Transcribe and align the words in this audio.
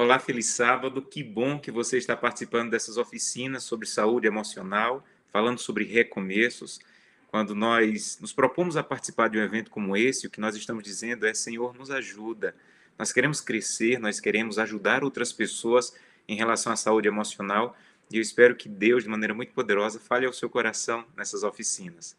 Olá, 0.00 0.20
feliz 0.20 0.46
sábado. 0.46 1.02
Que 1.02 1.24
bom 1.24 1.58
que 1.58 1.72
você 1.72 1.98
está 1.98 2.16
participando 2.16 2.70
dessas 2.70 2.96
oficinas 2.96 3.64
sobre 3.64 3.84
saúde 3.84 4.28
emocional, 4.28 5.04
falando 5.32 5.58
sobre 5.58 5.82
recomeços. 5.82 6.78
Quando 7.26 7.52
nós 7.52 8.16
nos 8.20 8.32
propomos 8.32 8.76
a 8.76 8.84
participar 8.84 9.28
de 9.28 9.38
um 9.38 9.42
evento 9.42 9.72
como 9.72 9.96
esse, 9.96 10.24
o 10.24 10.30
que 10.30 10.38
nós 10.40 10.54
estamos 10.54 10.84
dizendo 10.84 11.26
é: 11.26 11.34
Senhor, 11.34 11.74
nos 11.74 11.90
ajuda. 11.90 12.54
Nós 12.96 13.12
queremos 13.12 13.40
crescer, 13.40 13.98
nós 13.98 14.20
queremos 14.20 14.56
ajudar 14.56 15.02
outras 15.02 15.32
pessoas 15.32 15.92
em 16.28 16.36
relação 16.36 16.72
à 16.72 16.76
saúde 16.76 17.08
emocional 17.08 17.76
e 18.08 18.18
eu 18.18 18.22
espero 18.22 18.54
que 18.54 18.68
Deus, 18.68 19.02
de 19.02 19.10
maneira 19.10 19.34
muito 19.34 19.52
poderosa, 19.52 19.98
fale 19.98 20.26
ao 20.26 20.32
seu 20.32 20.48
coração 20.48 21.04
nessas 21.16 21.42
oficinas. 21.42 22.16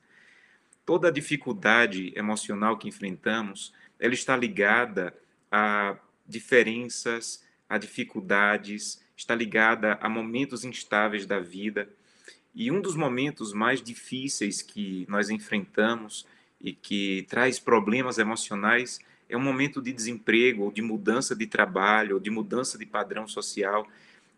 Toda 0.86 1.08
a 1.08 1.12
dificuldade 1.12 2.12
emocional 2.14 2.78
que 2.78 2.90
enfrentamos, 2.90 3.74
ela 3.98 4.14
está 4.14 4.36
ligada 4.36 5.16
a 5.50 5.96
diferenças, 6.28 7.48
a 7.70 7.78
dificuldades, 7.78 9.00
está 9.16 9.36
ligada 9.36 9.98
a 10.02 10.10
momentos 10.10 10.66
instáveis 10.66 11.26
da 11.26 11.40
vida. 11.40 11.88
E 12.54 12.72
um 12.72 12.82
dos 12.82 12.96
momentos 12.96 13.54
mais 13.54 13.82
difíceis 13.82 14.62
que 14.62 15.06
nós 15.08 15.30
enfrentamos 15.30 16.26
e 16.60 16.74
que 16.74 17.26
traz 17.30 17.60
problemas 17.60 18.18
emocionais 18.18 19.00
é 19.30 19.38
um 19.38 19.42
momento 19.42 19.82
de 19.82 19.94
desemprego, 19.94 20.64
ou 20.64 20.72
de 20.72 20.82
mudança 20.82 21.36
de 21.36 21.46
trabalho, 21.46 22.16
ou 22.16 22.20
de 22.20 22.32
mudança 22.32 22.78
de 22.78 22.86
padrão 22.86 23.28
social 23.28 23.88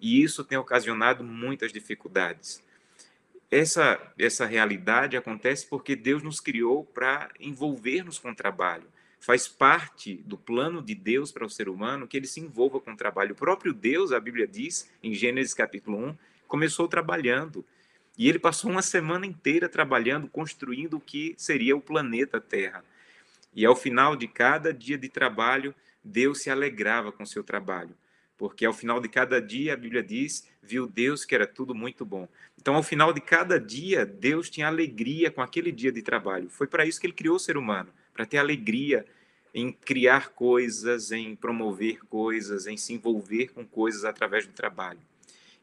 e 0.02 0.24
isso 0.24 0.44
tem 0.44 0.58
ocasionado 0.58 1.24
muitas 1.24 1.72
dificuldades. 1.72 2.64
Essa, 3.52 4.02
essa 4.18 4.46
realidade 4.46 5.16
acontece 5.16 5.68
porque 5.68 5.96
Deus 5.96 6.24
nos 6.24 6.40
criou 6.40 6.84
para 6.84 7.30
envolver-nos 7.40 8.18
com 8.18 8.32
o 8.32 8.36
trabalho. 8.36 8.88
Faz 9.22 9.48
parte 9.48 10.16
do 10.26 10.38
plano 10.38 10.82
de 10.82 10.94
Deus 10.94 11.32
para 11.32 11.46
o 11.46 11.50
ser 11.50 11.70
humano 11.70 12.08
que 12.08 12.18
ele 12.18 12.28
se 12.28 12.42
envolva 12.42 12.82
com 12.82 12.92
o 12.92 12.98
trabalho. 12.98 13.32
O 13.32 13.36
próprio 13.36 13.72
Deus, 13.72 14.12
a 14.12 14.20
Bíblia 14.20 14.48
diz, 14.48 14.92
em 15.02 15.14
Gênesis 15.14 15.54
capítulo 15.54 15.98
1, 15.98 16.18
começou 16.48 16.88
trabalhando. 16.88 17.64
E 18.18 18.28
ele 18.28 18.40
passou 18.40 18.70
uma 18.70 18.82
semana 18.82 19.26
inteira 19.26 19.70
trabalhando, 19.70 20.28
construindo 20.28 20.98
o 20.98 21.00
que 21.00 21.36
seria 21.38 21.78
o 21.78 21.82
planeta 21.82 22.42
Terra. 22.42 22.84
E 23.56 23.64
ao 23.64 23.76
final 23.76 24.16
de 24.16 24.28
cada 24.28 24.74
dia 24.74 24.98
de 24.98 25.08
trabalho, 25.08 25.74
Deus 26.04 26.42
se 26.42 26.50
alegrava 26.50 27.12
com 27.12 27.26
seu 27.26 27.44
trabalho 27.44 27.96
porque 28.42 28.66
ao 28.66 28.74
final 28.74 29.00
de 29.00 29.08
cada 29.08 29.40
dia, 29.40 29.74
a 29.74 29.78
Bíblia 29.78 30.02
diz, 30.02 30.50
viu 30.64 30.88
Deus 30.88 31.24
que 31.24 31.36
era 31.36 31.46
tudo 31.46 31.76
muito 31.76 32.04
bom. 32.04 32.28
Então, 32.60 32.74
ao 32.74 32.82
final 32.82 33.14
de 33.14 33.22
cada 33.22 33.60
dia, 33.60 34.04
Deus 34.04 34.50
tinha 34.50 34.66
alegria 34.66 35.30
com 35.30 35.44
aquele 35.44 35.72
dia 35.72 35.92
de 35.92 36.02
trabalho. 36.02 36.50
Foi 36.50 36.66
para 36.66 36.84
isso 36.84 37.00
que 37.00 37.06
ele 37.06 37.14
criou 37.14 37.36
o 37.36 37.40
ser 37.40 37.56
humano, 37.56 37.94
para 38.22 38.26
ter 38.28 38.38
alegria 38.38 39.04
em 39.52 39.72
criar 39.72 40.30
coisas, 40.30 41.12
em 41.12 41.36
promover 41.36 42.06
coisas, 42.06 42.68
em 42.68 42.78
se 42.78 42.94
envolver 42.94 43.48
com 43.48 43.66
coisas 43.66 44.06
através 44.06 44.46
do 44.46 44.54
trabalho. 44.54 45.00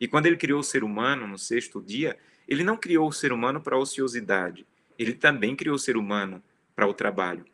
E 0.00 0.09
quando 0.09 0.27
ele 0.27 0.37
criou 0.37 0.59
o 0.59 0.65
ser 0.65 0.83
humano 0.83 1.25
no 1.25 1.39
sexto 1.39 1.81
dia, 1.81 2.19
ele 2.48 2.65
não 2.65 2.77
criou 2.77 3.09
o 3.09 3.12
ser 3.12 3.33
humano 3.33 3.61
para 3.61 3.77
a 3.77 3.78
ociosidade, 3.78 4.67
ele 4.98 5.15
também 5.15 5.55
criou 5.55 5.77
o 5.77 5.78
ser 5.78 5.97
humano 5.97 6.42
para 6.75 6.89
o 6.89 6.92
trabalho. 6.92 7.45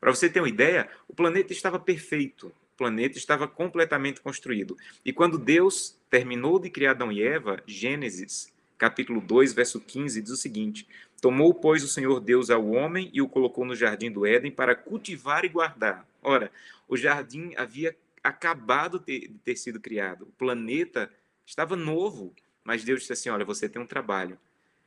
Para 0.00 0.14
você 0.14 0.30
ter 0.30 0.40
uma 0.40 0.48
ideia, 0.48 0.88
o 1.06 1.14
planeta 1.14 1.52
estava 1.52 1.78
perfeito, 1.78 2.50
planeta 2.78 3.18
estava 3.18 3.46
completamente 3.46 4.22
construído. 4.22 4.78
E 5.04 5.12
quando 5.12 5.38
Deus 5.38 5.94
terminou 6.08 6.58
de 6.58 6.70
criar 6.70 6.92
Adão 6.92 7.12
e 7.12 7.22
Eva, 7.22 7.62
Gênesis, 7.66 8.50
capítulo 8.78 9.20
2, 9.20 9.52
verso 9.52 9.80
15, 9.80 10.20
diz 10.22 10.30
o 10.30 10.36
seguinte: 10.36 10.86
Tomou, 11.20 11.54
pois, 11.54 11.82
o 11.82 11.88
Senhor 11.88 12.20
Deus 12.20 12.50
ao 12.50 12.68
homem 12.70 13.10
e 13.12 13.22
o 13.22 13.28
colocou 13.28 13.64
no 13.64 13.74
jardim 13.74 14.10
do 14.10 14.26
Éden 14.26 14.50
para 14.50 14.74
cultivar 14.74 15.44
e 15.44 15.48
guardar. 15.48 16.06
Ora, 16.22 16.50
o 16.88 16.96
jardim 16.96 17.52
havia 17.56 17.96
acabado 18.22 18.98
de 18.98 19.30
ter 19.44 19.56
sido 19.56 19.80
criado, 19.80 20.22
o 20.22 20.32
planeta 20.38 21.10
estava 21.46 21.76
novo, 21.76 22.34
mas 22.62 22.84
Deus 22.84 23.00
disse 23.00 23.12
assim: 23.12 23.28
Olha, 23.28 23.44
você 23.44 23.68
tem 23.68 23.80
um 23.80 23.86
trabalho. 23.86 24.38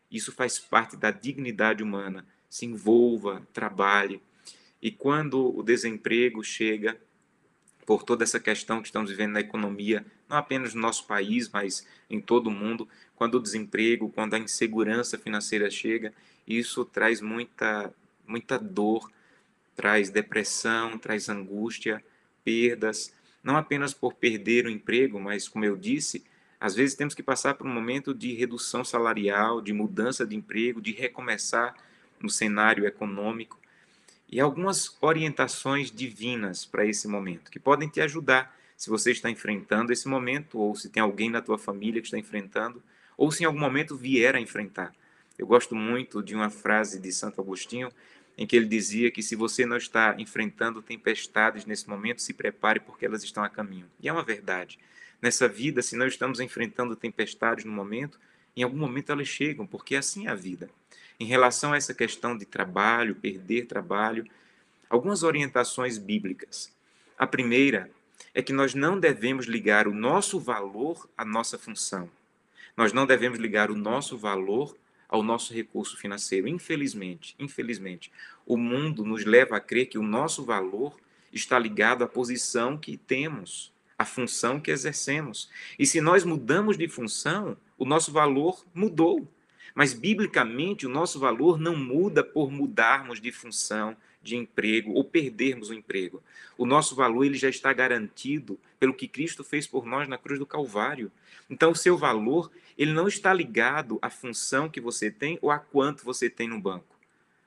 Isso 0.09 0.31
faz 0.31 0.57
parte 0.57 0.95
da 0.95 1.11
dignidade 1.11 1.83
humana. 1.83 2.25
Se 2.49 2.66
envolva, 2.66 3.45
trabalhe. 3.53 4.22
E 4.81 4.89
quando 4.89 5.57
o 5.57 5.62
desemprego 5.62 6.44
chega, 6.44 7.00
por 7.88 8.03
toda 8.03 8.25
essa 8.25 8.38
questão 8.38 8.81
que 8.81 8.90
estamos 8.90 9.09
vivendo 9.09 9.31
na 9.31 9.40
economia, 9.40 10.06
não 10.28 10.36
apenas 10.36 10.74
no 10.74 10.81
nosso 10.81 11.08
país, 11.08 11.48
mas 11.48 11.88
em 12.09 12.20
todo 12.20 12.48
o 12.48 12.52
mundo, 12.52 12.86
quando 13.16 13.36
o 13.36 13.40
desemprego, 13.40 14.09
quando 14.09 14.34
a 14.34 14.40
insegurança 14.40 15.18
financeira 15.18 15.72
chega, 15.72 16.14
isso 16.46 16.84
traz 16.84 17.22
muita, 17.22 17.90
muita 18.28 18.59
dor, 18.59 19.09
traz 19.74 20.09
depressão, 20.09 20.98
traz 20.98 21.30
angústia, 21.30 22.03
perdas, 22.44 23.14
não 23.42 23.56
apenas 23.56 23.94
por 23.94 24.16
perder 24.16 24.66
o 24.66 24.69
emprego, 24.69 25.18
mas, 25.18 25.48
como 25.48 25.64
eu 25.64 25.78
disse, 25.78 26.25
às 26.59 26.75
vezes 26.75 26.94
temos 26.94 27.16
que 27.16 27.24
passar 27.24 27.54
por 27.54 27.66
um 27.66 27.74
momento 27.74 28.14
de 28.14 28.34
redução 28.34 28.84
salarial, 28.84 29.62
de 29.62 29.72
mudança 29.72 30.28
de 30.28 30.36
emprego, 30.36 30.81
de 30.81 30.92
recomeçar 30.92 31.74
no 32.19 32.30
cenário 32.30 32.86
econômico 32.86 33.58
e 34.29 34.39
algumas 34.39 34.97
orientações 35.01 35.89
divinas 35.89 36.65
para 36.65 36.85
esse 36.85 37.07
momento, 37.07 37.49
que 37.49 37.59
podem 37.59 37.88
te 37.88 38.01
ajudar 38.01 38.55
se 38.75 38.89
você 38.89 39.11
está 39.11 39.29
enfrentando 39.29 39.91
esse 39.91 40.07
momento, 40.07 40.59
ou 40.59 40.75
se 40.75 40.89
tem 40.89 41.01
alguém 41.01 41.29
na 41.29 41.41
tua 41.41 41.57
família 41.57 42.01
que 42.01 42.07
está 42.07 42.17
enfrentando, 42.17 42.81
ou 43.17 43.31
se 43.31 43.43
em 43.43 43.45
algum 43.45 43.59
momento 43.59 43.95
vier 43.95 44.35
a 44.35 44.39
enfrentar. 44.39 44.93
Eu 45.38 45.47
gosto 45.47 45.75
muito 45.75 46.21
de 46.21 46.35
uma 46.35 46.49
frase 46.49 46.99
de 46.99 47.11
Santo 47.11 47.41
Agostinho, 47.41 47.89
em 48.38 48.45
que 48.45 48.55
ele 48.55 48.67
dizia 48.67 49.09
que 49.09 49.23
se 49.23 49.35
você 49.35 49.65
não 49.65 49.77
está 49.77 50.15
enfrentando 50.19 50.81
tempestades 50.81 51.65
nesse 51.65 51.89
momento, 51.89 52.21
se 52.21 52.33
prepare 52.33 52.79
porque 52.79 53.05
elas 53.05 53.23
estão 53.23 53.44
a 53.44 53.49
caminho. 53.49 53.88
E 53.99 54.07
é 54.07 54.13
uma 54.13 54.23
verdade. 54.23 54.77
Nessa 55.19 55.47
vida, 55.47 55.81
se 55.81 55.95
não 55.95 56.05
estamos 56.05 56.39
enfrentando 56.39 56.95
tempestades 56.95 57.65
no 57.65 57.71
momento, 57.71 58.19
em 58.55 58.61
algum 58.61 58.77
momento 58.77 59.11
elas 59.11 59.27
chegam, 59.27 59.65
porque 59.65 59.95
assim 59.95 60.27
é 60.27 60.29
a 60.29 60.35
vida. 60.35 60.69
Em 61.19 61.25
relação 61.25 61.73
a 61.73 61.78
essa 61.78 61.94
questão 61.94 62.38
de 62.38 62.45
trabalho, 62.45 63.16
perder 63.16 63.66
trabalho, 63.66 64.25
algumas 64.89 65.23
orientações 65.23 65.97
bíblicas. 65.97 66.72
A 67.17 67.25
primeira 67.25 67.89
é 68.33 68.41
que 68.41 68.53
nós 68.53 68.75
não 68.75 69.00
devemos 69.00 69.47
ligar 69.47 69.88
o 69.88 69.94
nosso 69.94 70.39
valor 70.39 71.09
à 71.17 71.25
nossa 71.25 71.57
função. 71.57 72.09
Nós 72.75 72.94
não 72.94 73.07
devemos 73.07 73.39
ligar 73.39 73.72
o 73.72 73.75
nosso 73.75 74.17
valor 74.17 74.77
ao 75.09 75.23
nosso 75.23 75.53
recurso 75.53 75.97
financeiro. 75.97 76.47
Infelizmente, 76.47 77.35
infelizmente, 77.39 78.11
o 78.45 78.57
mundo 78.57 79.03
nos 79.03 79.25
leva 79.25 79.57
a 79.57 79.59
crer 79.59 79.88
que 79.88 79.97
o 79.97 80.03
nosso 80.03 80.44
valor 80.44 80.95
está 81.33 81.57
ligado 81.57 82.03
à 82.03 82.07
posição 82.07 82.77
que 82.77 82.97
temos, 82.97 83.73
à 83.97 84.06
função 84.06 84.59
que 84.59 84.72
exercemos. 84.72 85.50
E 85.79 85.85
se 85.85 86.00
nós 86.00 86.23
mudamos 86.23 86.77
de 86.77 86.88
função, 86.88 87.57
o 87.77 87.85
nosso 87.85 88.11
valor 88.11 88.63
mudou. 88.73 89.27
Mas, 89.77 89.93
biblicamente, 89.93 90.88
o 90.88 90.89
nosso 90.89 91.19
valor 91.19 91.59
não 91.59 91.75
muda 91.75 92.23
por 92.23 92.49
mudarmos 92.49 93.21
de 93.21 93.31
função, 93.31 93.95
de 94.23 94.35
emprego 94.35 94.91
ou 94.93 95.03
perdermos 95.03 95.69
o 95.69 95.73
emprego. 95.75 96.23
O 96.57 96.65
nosso 96.65 96.95
valor 96.95 97.23
ele 97.23 97.38
já 97.38 97.47
está 97.47 97.71
garantido 97.73 98.59
pelo 98.79 98.91
que 98.91 99.07
Cristo 99.07 99.43
fez 99.43 99.67
por 99.67 99.85
nós 99.85 100.09
na 100.09 100.17
cruz 100.17 100.39
do 100.39 100.47
Calvário. 100.47 101.11
Então, 101.47 101.73
o 101.73 101.75
seu 101.75 101.95
valor 101.95 102.51
ele 102.75 102.91
não 102.91 103.07
está 103.07 103.31
ligado 103.31 103.99
à 104.01 104.09
função 104.09 104.67
que 104.67 104.81
você 104.81 105.11
tem 105.11 105.38
ou 105.43 105.51
a 105.51 105.59
quanto 105.59 106.03
você 106.03 106.27
tem 106.27 106.47
no 106.47 106.59
banco. 106.59 106.97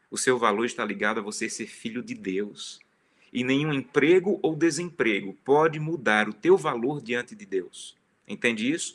O 0.09 0.17
seu 0.17 0.39
valor 0.39 0.65
está 0.65 0.85
ligado 0.85 1.19
a 1.19 1.25
você 1.25 1.49
ser 1.49 1.67
filho 1.67 2.01
de 2.01 2.15
Deus. 2.15 2.79
E 3.33 3.43
nenhum 3.43 3.73
emprego 3.73 4.39
ou 4.41 4.55
desemprego 4.55 5.37
pode 5.45 5.81
mudar 5.81 6.29
o 6.29 6.33
teu 6.33 6.57
valor 6.57 7.03
diante 7.03 7.35
de 7.35 7.45
Deus. 7.45 7.97
Entende 8.29 8.71
isso? 8.71 8.95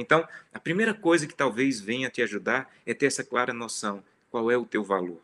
Então, 0.00 0.26
a 0.52 0.58
primeira 0.58 0.94
coisa 0.94 1.26
que 1.26 1.34
talvez 1.34 1.78
venha 1.78 2.08
te 2.08 2.22
ajudar 2.22 2.74
é 2.86 2.94
ter 2.94 3.06
essa 3.06 3.22
clara 3.22 3.52
noção: 3.52 4.02
qual 4.30 4.50
é 4.50 4.56
o 4.56 4.64
teu 4.64 4.82
valor? 4.82 5.20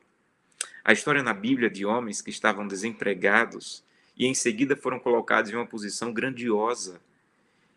A 0.84 0.92
história 0.92 1.22
na 1.22 1.32
Bíblia 1.32 1.70
de 1.70 1.86
homens 1.86 2.20
que 2.20 2.30
estavam 2.30 2.68
desempregados 2.68 3.82
e 4.16 4.26
em 4.26 4.34
seguida 4.34 4.76
foram 4.76 5.00
colocados 5.00 5.50
em 5.50 5.54
uma 5.54 5.66
posição 5.66 6.12
grandiosa. 6.12 7.00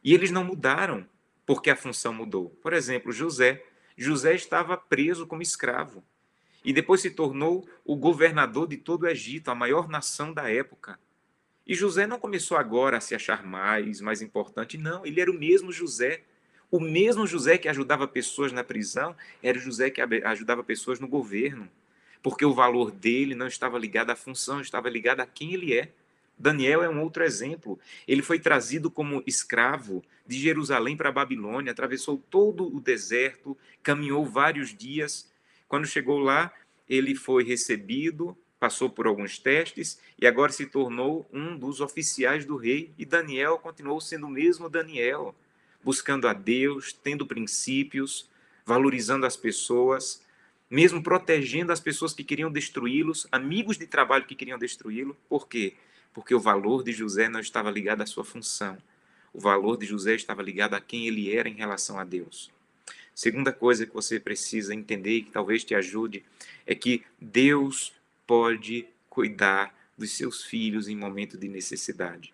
E 0.03 0.13
eles 0.13 0.29
não 0.29 0.43
mudaram 0.43 1.07
porque 1.45 1.69
a 1.69 1.75
função 1.75 2.13
mudou. 2.13 2.49
Por 2.61 2.73
exemplo, 2.73 3.11
José. 3.11 3.63
José 3.97 4.33
estava 4.33 4.77
preso 4.77 5.27
como 5.27 5.41
escravo 5.41 6.03
e 6.63 6.71
depois 6.71 7.01
se 7.01 7.09
tornou 7.09 7.67
o 7.83 7.95
governador 7.95 8.67
de 8.67 8.77
todo 8.77 9.03
o 9.03 9.07
Egito, 9.07 9.51
a 9.51 9.55
maior 9.55 9.89
nação 9.89 10.33
da 10.33 10.49
época. 10.49 10.99
E 11.67 11.75
José 11.75 12.07
não 12.07 12.19
começou 12.19 12.57
agora 12.57 12.97
a 12.97 13.01
se 13.01 13.13
achar 13.13 13.45
mais, 13.45 13.99
mais 13.99 14.21
importante, 14.21 14.77
não, 14.77 15.05
ele 15.05 15.19
era 15.19 15.29
o 15.29 15.37
mesmo 15.37 15.71
José 15.71 16.23
o 16.71 16.79
mesmo 16.79 17.25
José 17.25 17.57
que 17.57 17.67
ajudava 17.67 18.07
pessoas 18.07 18.51
na 18.51 18.63
prisão 18.63 19.15
era 19.41 19.57
o 19.57 19.61
José 19.61 19.89
que 19.89 20.01
ajudava 20.01 20.63
pessoas 20.63 20.99
no 20.99 21.07
governo, 21.07 21.69
porque 22.21 22.45
o 22.45 22.53
valor 22.53 22.91
dele 22.91 23.35
não 23.35 23.47
estava 23.47 23.77
ligado 23.77 24.11
à 24.11 24.15
função, 24.15 24.61
estava 24.61 24.89
ligado 24.89 25.21
a 25.21 25.25
quem 25.25 25.53
ele 25.53 25.73
é. 25.73 25.89
Daniel 26.37 26.83
é 26.83 26.89
um 26.89 27.01
outro 27.01 27.23
exemplo. 27.23 27.79
Ele 28.07 28.21
foi 28.21 28.39
trazido 28.39 28.89
como 28.89 29.23
escravo 29.25 30.03
de 30.25 30.39
Jerusalém 30.39 30.95
para 30.95 31.09
a 31.09 31.13
Babilônia, 31.13 31.71
atravessou 31.71 32.17
todo 32.29 32.73
o 32.73 32.79
deserto, 32.79 33.57
caminhou 33.81 34.25
vários 34.25 34.75
dias. 34.75 35.29
Quando 35.67 35.85
chegou 35.85 36.19
lá, 36.19 36.53
ele 36.87 37.15
foi 37.15 37.43
recebido 37.43 38.37
passou 38.59 38.89
por 38.89 39.07
alguns 39.07 39.39
testes 39.39 39.99
e 40.19 40.27
agora 40.27 40.51
se 40.51 40.65
tornou 40.65 41.27
um 41.31 41.57
dos 41.57 41.79
oficiais 41.79 42.45
do 42.45 42.57
rei. 42.57 42.91
E 42.97 43.05
Daniel 43.05 43.57
continuou 43.57 44.01
sendo 44.01 44.27
o 44.27 44.29
mesmo 44.29 44.69
Daniel, 44.69 45.33
buscando 45.83 46.27
a 46.27 46.33
Deus, 46.33 46.93
tendo 46.93 47.25
princípios, 47.25 48.29
valorizando 48.65 49.25
as 49.25 49.35
pessoas, 49.35 50.21
mesmo 50.69 51.01
protegendo 51.01 51.71
as 51.71 51.79
pessoas 51.79 52.13
que 52.13 52.23
queriam 52.23 52.51
destruí-los, 52.51 53.27
amigos 53.31 53.77
de 53.77 53.87
trabalho 53.87 54.25
que 54.25 54.35
queriam 54.35 54.59
destruí-lo. 54.59 55.17
Por 55.27 55.47
quê? 55.47 55.73
Porque 56.13 56.35
o 56.35 56.39
valor 56.39 56.83
de 56.83 56.91
José 56.91 57.27
não 57.27 57.39
estava 57.39 57.71
ligado 57.71 58.01
à 58.01 58.05
sua 58.05 58.23
função. 58.23 58.77
O 59.33 59.39
valor 59.39 59.77
de 59.77 59.85
José 59.85 60.15
estava 60.15 60.41
ligado 60.41 60.75
a 60.75 60.81
quem 60.81 61.07
ele 61.07 61.35
era 61.35 61.49
em 61.49 61.55
relação 61.55 61.99
a 61.99 62.03
Deus. 62.03 62.51
Segunda 63.13 63.51
coisa 63.51 63.85
que 63.85 63.93
você 63.93 64.19
precisa 64.19 64.73
entender 64.73 65.17
e 65.17 65.23
que 65.23 65.31
talvez 65.31 65.63
te 65.63 65.75
ajude 65.75 66.23
é 66.65 66.73
que 66.73 67.03
Deus 67.19 67.93
pode 68.25 68.87
cuidar 69.09 69.75
dos 69.97 70.11
seus 70.11 70.43
filhos 70.43 70.87
em 70.87 70.95
momento 70.95 71.37
de 71.37 71.49
necessidade. 71.49 72.33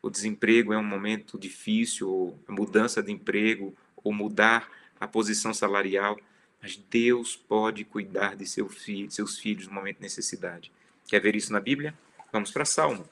O 0.00 0.10
desemprego 0.10 0.72
é 0.72 0.78
um 0.78 0.84
momento 0.84 1.38
difícil, 1.38 2.38
a 2.46 2.52
mudança 2.52 3.02
de 3.02 3.10
emprego, 3.10 3.74
ou 3.96 4.12
mudar 4.12 4.70
a 5.00 5.06
posição 5.06 5.52
salarial, 5.52 6.18
mas 6.62 6.76
Deus 6.76 7.36
pode 7.36 7.84
cuidar 7.84 8.36
de 8.36 8.46
seu 8.46 8.68
seus 9.08 9.38
filhos 9.38 9.66
no 9.66 9.74
momento 9.74 9.96
de 9.96 10.02
necessidade. 10.02 10.72
Quer 11.06 11.20
ver 11.20 11.34
isso 11.36 11.52
na 11.52 11.60
Bíblia? 11.60 11.94
Vamos 12.32 12.50
para 12.50 12.64
Salmo. 12.64 13.08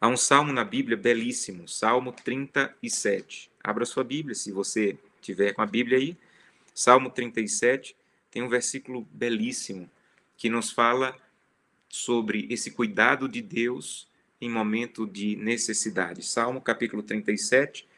Há 0.00 0.08
um 0.08 0.16
salmo 0.16 0.52
na 0.52 0.64
Bíblia 0.64 0.96
belíssimo, 0.96 1.66
Salmo 1.66 2.12
37. 2.12 3.50
Abra 3.62 3.86
sua 3.86 4.04
Bíblia, 4.04 4.34
se 4.34 4.52
você 4.52 4.98
tiver 5.22 5.54
com 5.54 5.62
a 5.62 5.66
Bíblia 5.66 5.96
aí. 5.96 6.16
Salmo 6.74 7.08
37 7.08 7.96
tem 8.30 8.42
um 8.42 8.48
versículo 8.48 9.06
belíssimo 9.12 9.88
que 10.36 10.50
nos 10.50 10.70
fala 10.70 11.16
sobre 11.88 12.46
esse 12.50 12.72
cuidado 12.72 13.28
de 13.28 13.40
Deus 13.40 14.06
em 14.44 14.50
momento 14.50 15.06
de 15.06 15.36
necessidade. 15.36 16.22
Salmo 16.22 16.60
capítulo 16.60 17.02
37, 17.02 17.88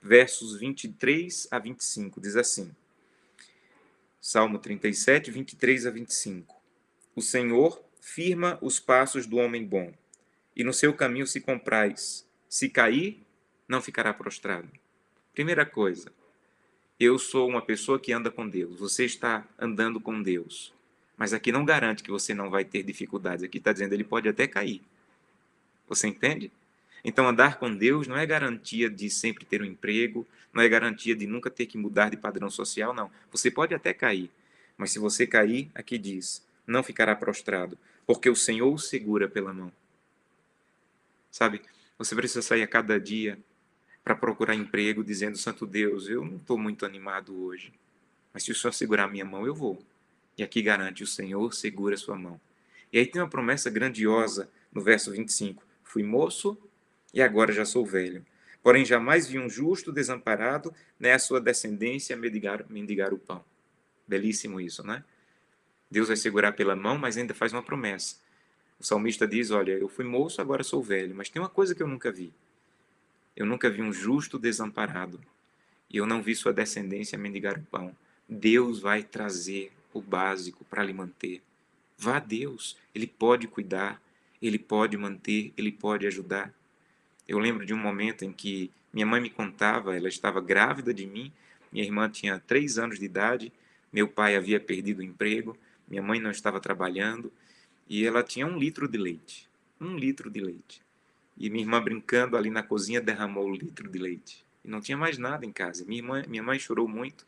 versos 0.00 0.56
23 0.56 1.48
a 1.50 1.58
25, 1.58 2.20
diz 2.20 2.36
assim: 2.36 2.70
Salmo 4.20 4.58
37, 4.58 5.30
23 5.30 5.86
a 5.86 5.90
25. 5.90 6.54
O 7.16 7.20
Senhor 7.20 7.82
firma 8.00 8.58
os 8.62 8.78
passos 8.78 9.26
do 9.26 9.36
homem 9.36 9.64
bom, 9.64 9.92
e 10.54 10.62
no 10.62 10.72
seu 10.72 10.94
caminho 10.94 11.26
se 11.26 11.40
comprais. 11.40 12.26
Se 12.48 12.68
cair, 12.68 13.22
não 13.68 13.80
ficará 13.80 14.12
prostrado. 14.12 14.68
Primeira 15.32 15.64
coisa, 15.64 16.12
eu 16.98 17.18
sou 17.18 17.48
uma 17.48 17.62
pessoa 17.62 17.98
que 17.98 18.12
anda 18.12 18.30
com 18.30 18.48
Deus. 18.48 18.78
Você 18.78 19.04
está 19.04 19.46
andando 19.58 20.00
com 20.00 20.22
Deus. 20.22 20.72
Mas 21.16 21.32
aqui 21.32 21.52
não 21.52 21.64
garante 21.64 22.02
que 22.02 22.10
você 22.10 22.34
não 22.34 22.50
vai 22.50 22.64
ter 22.64 22.82
dificuldades. 22.82 23.44
Aqui 23.44 23.58
está 23.58 23.72
dizendo 23.72 23.92
ele 23.92 24.04
pode 24.04 24.28
até 24.28 24.46
cair. 24.46 24.82
Você 25.90 26.06
entende? 26.06 26.52
Então, 27.04 27.26
andar 27.26 27.58
com 27.58 27.74
Deus 27.74 28.06
não 28.06 28.16
é 28.16 28.24
garantia 28.24 28.88
de 28.88 29.10
sempre 29.10 29.44
ter 29.44 29.60
um 29.60 29.64
emprego, 29.64 30.24
não 30.52 30.62
é 30.62 30.68
garantia 30.68 31.16
de 31.16 31.26
nunca 31.26 31.50
ter 31.50 31.66
que 31.66 31.76
mudar 31.76 32.10
de 32.10 32.16
padrão 32.16 32.48
social, 32.48 32.94
não. 32.94 33.10
Você 33.32 33.50
pode 33.50 33.74
até 33.74 33.92
cair, 33.92 34.30
mas 34.78 34.92
se 34.92 35.00
você 35.00 35.26
cair, 35.26 35.68
aqui 35.74 35.98
diz, 35.98 36.46
não 36.64 36.84
ficará 36.84 37.16
prostrado, 37.16 37.76
porque 38.06 38.30
o 38.30 38.36
Senhor 38.36 38.72
o 38.72 38.78
segura 38.78 39.28
pela 39.28 39.52
mão. 39.52 39.72
Sabe, 41.28 41.60
você 41.98 42.14
precisa 42.14 42.40
sair 42.40 42.62
a 42.62 42.68
cada 42.68 42.98
dia 43.00 43.36
para 44.04 44.14
procurar 44.14 44.54
emprego, 44.54 45.02
dizendo: 45.02 45.36
Santo 45.36 45.66
Deus, 45.66 46.08
eu 46.08 46.24
não 46.24 46.36
estou 46.36 46.56
muito 46.56 46.86
animado 46.86 47.44
hoje, 47.44 47.72
mas 48.32 48.44
se 48.44 48.52
o 48.52 48.54
Senhor 48.54 48.72
segurar 48.72 49.08
minha 49.08 49.24
mão, 49.24 49.44
eu 49.44 49.54
vou. 49.54 49.82
E 50.38 50.42
aqui 50.42 50.62
garante: 50.62 51.02
o 51.02 51.06
Senhor 51.06 51.52
segura 51.52 51.96
sua 51.96 52.16
mão. 52.16 52.40
E 52.92 52.98
aí 52.98 53.06
tem 53.06 53.20
uma 53.20 53.28
promessa 53.28 53.68
grandiosa 53.70 54.48
no 54.72 54.80
verso 54.80 55.10
25: 55.10 55.69
Fui 55.90 56.04
moço 56.04 56.56
e 57.12 57.20
agora 57.20 57.52
já 57.52 57.64
sou 57.64 57.84
velho. 57.84 58.24
Porém, 58.62 58.84
jamais 58.84 59.26
vi 59.26 59.40
um 59.40 59.50
justo 59.50 59.90
desamparado, 59.90 60.72
nem 61.00 61.10
a 61.10 61.18
sua 61.18 61.40
descendência 61.40 62.16
mendigar, 62.16 62.64
mendigar 62.70 63.12
o 63.12 63.18
pão. 63.18 63.44
Belíssimo 64.06 64.60
isso, 64.60 64.86
né? 64.86 65.02
Deus 65.90 66.06
vai 66.06 66.16
segurar 66.16 66.52
pela 66.52 66.76
mão, 66.76 66.96
mas 66.96 67.16
ainda 67.16 67.34
faz 67.34 67.52
uma 67.52 67.62
promessa. 67.62 68.18
O 68.78 68.84
salmista 68.84 69.26
diz: 69.26 69.50
Olha, 69.50 69.72
eu 69.72 69.88
fui 69.88 70.04
moço, 70.04 70.40
agora 70.40 70.62
sou 70.62 70.80
velho, 70.80 71.12
mas 71.12 71.28
tem 71.28 71.42
uma 71.42 71.48
coisa 71.48 71.74
que 71.74 71.82
eu 71.82 71.88
nunca 71.88 72.12
vi. 72.12 72.32
Eu 73.34 73.44
nunca 73.44 73.68
vi 73.68 73.82
um 73.82 73.92
justo 73.92 74.38
desamparado, 74.38 75.20
e 75.90 75.96
eu 75.96 76.06
não 76.06 76.22
vi 76.22 76.36
sua 76.36 76.52
descendência 76.52 77.18
mendigar 77.18 77.58
o 77.58 77.62
pão. 77.62 77.96
Deus 78.28 78.78
vai 78.78 79.02
trazer 79.02 79.72
o 79.92 80.00
básico 80.00 80.64
para 80.66 80.84
lhe 80.84 80.92
manter. 80.92 81.42
Vá 81.98 82.18
a 82.18 82.20
Deus, 82.20 82.78
Ele 82.94 83.08
pode 83.08 83.48
cuidar, 83.48 84.00
Ele 84.40 84.58
pode 84.58 84.96
manter, 84.96 85.52
Ele 85.56 85.72
pode 85.72 86.06
ajudar. 86.06 86.52
Eu 87.28 87.38
lembro 87.38 87.64
de 87.64 87.74
um 87.74 87.78
momento 87.78 88.24
em 88.24 88.32
que 88.32 88.70
minha 88.92 89.06
mãe 89.06 89.20
me 89.20 89.30
contava, 89.30 89.96
ela 89.96 90.08
estava 90.08 90.40
grávida 90.40 90.92
de 90.92 91.06
mim, 91.06 91.32
minha 91.72 91.84
irmã 91.84 92.08
tinha 92.08 92.40
três 92.40 92.78
anos 92.78 92.98
de 92.98 93.04
idade, 93.04 93.52
meu 93.92 94.08
pai 94.08 94.34
havia 94.34 94.58
perdido 94.58 94.98
o 94.98 95.02
emprego, 95.02 95.56
minha 95.88 96.02
mãe 96.02 96.20
não 96.20 96.30
estava 96.30 96.60
trabalhando 96.60 97.32
e 97.88 98.04
ela 98.04 98.22
tinha 98.22 98.46
um 98.46 98.58
litro 98.58 98.88
de 98.88 98.98
leite. 98.98 99.48
Um 99.80 99.96
litro 99.96 100.30
de 100.30 100.40
leite. 100.40 100.82
E 101.36 101.48
minha 101.48 101.64
irmã 101.64 101.82
brincando 101.82 102.36
ali 102.36 102.50
na 102.50 102.62
cozinha 102.62 103.00
derramou 103.00 103.46
o 103.46 103.54
litro 103.54 103.88
de 103.88 103.98
leite. 103.98 104.44
E 104.64 104.68
não 104.68 104.80
tinha 104.80 104.96
mais 104.96 105.18
nada 105.18 105.46
em 105.46 105.52
casa. 105.52 105.84
Minha, 105.84 106.00
irmã, 106.00 106.24
minha 106.28 106.42
mãe 106.42 106.58
chorou 106.58 106.86
muito 106.86 107.24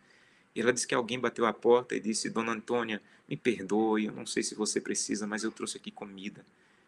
e 0.55 0.61
ela 0.61 0.73
disse 0.73 0.87
que 0.87 0.95
alguém 0.95 1.19
bateu 1.19 1.47
a 1.47 1.53
porta 1.53 1.95
e 1.95 2.01
disse: 2.01 2.29
Dona 2.31 2.53
Antônia, 2.53 3.01
me 3.29 3.37
perdoe, 3.37 4.07
eu 4.07 4.13
não 4.13 4.27
sei 4.27 4.43
se 4.43 4.55
você 4.55 4.81
precisa, 4.81 5.27
mas 5.27 5.45
eu 5.45 5.51
trouxe 5.51 5.79
aqui 5.79 5.91
comida. 5.91 6.45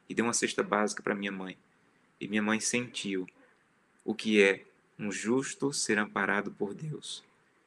E 0.09 0.15
deu 0.15 0.25
uma 0.25 0.35
cesta 0.35 0.62
básica 0.62 1.03
para 1.03 1.15
minha 1.15 1.33
mãe. 1.33 1.56
E 2.21 2.29
minha 2.29 2.43
mãe 2.43 2.61
sentiu 2.61 3.27
o 4.05 4.15
que 4.15 4.43
é 4.43 4.65
um 4.99 5.11
justo 5.11 5.73
ser 5.73 5.99
amparado 5.99 6.51
por 6.51 6.75
Deus 6.75 7.25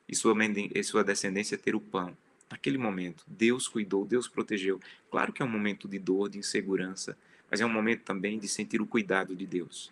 e 0.08 0.16
sua, 0.16 0.34
e 0.74 0.84
sua 0.84 1.04
descendência 1.04 1.58
ter 1.58 1.76
o 1.76 1.82
pão. 1.82 2.16
Naquele 2.50 2.78
momento, 2.78 3.24
Deus 3.28 3.68
cuidou, 3.68 4.06
Deus 4.06 4.28
protegeu. 4.28 4.80
Claro 5.12 5.34
que 5.34 5.42
é 5.42 5.46
um 5.46 5.50
momento 5.50 5.88
de 5.88 6.00
dor, 6.00 6.30
de 6.30 6.38
insegurança, 6.38 7.18
mas 7.52 7.60
é 7.60 7.66
um 7.66 7.70
momento 7.70 8.04
também 8.04 8.40
de 8.40 8.48
sentir 8.48 8.82
o 8.82 8.88
cuidado 8.88 9.36
de 9.36 9.46
Deus. 9.46 9.92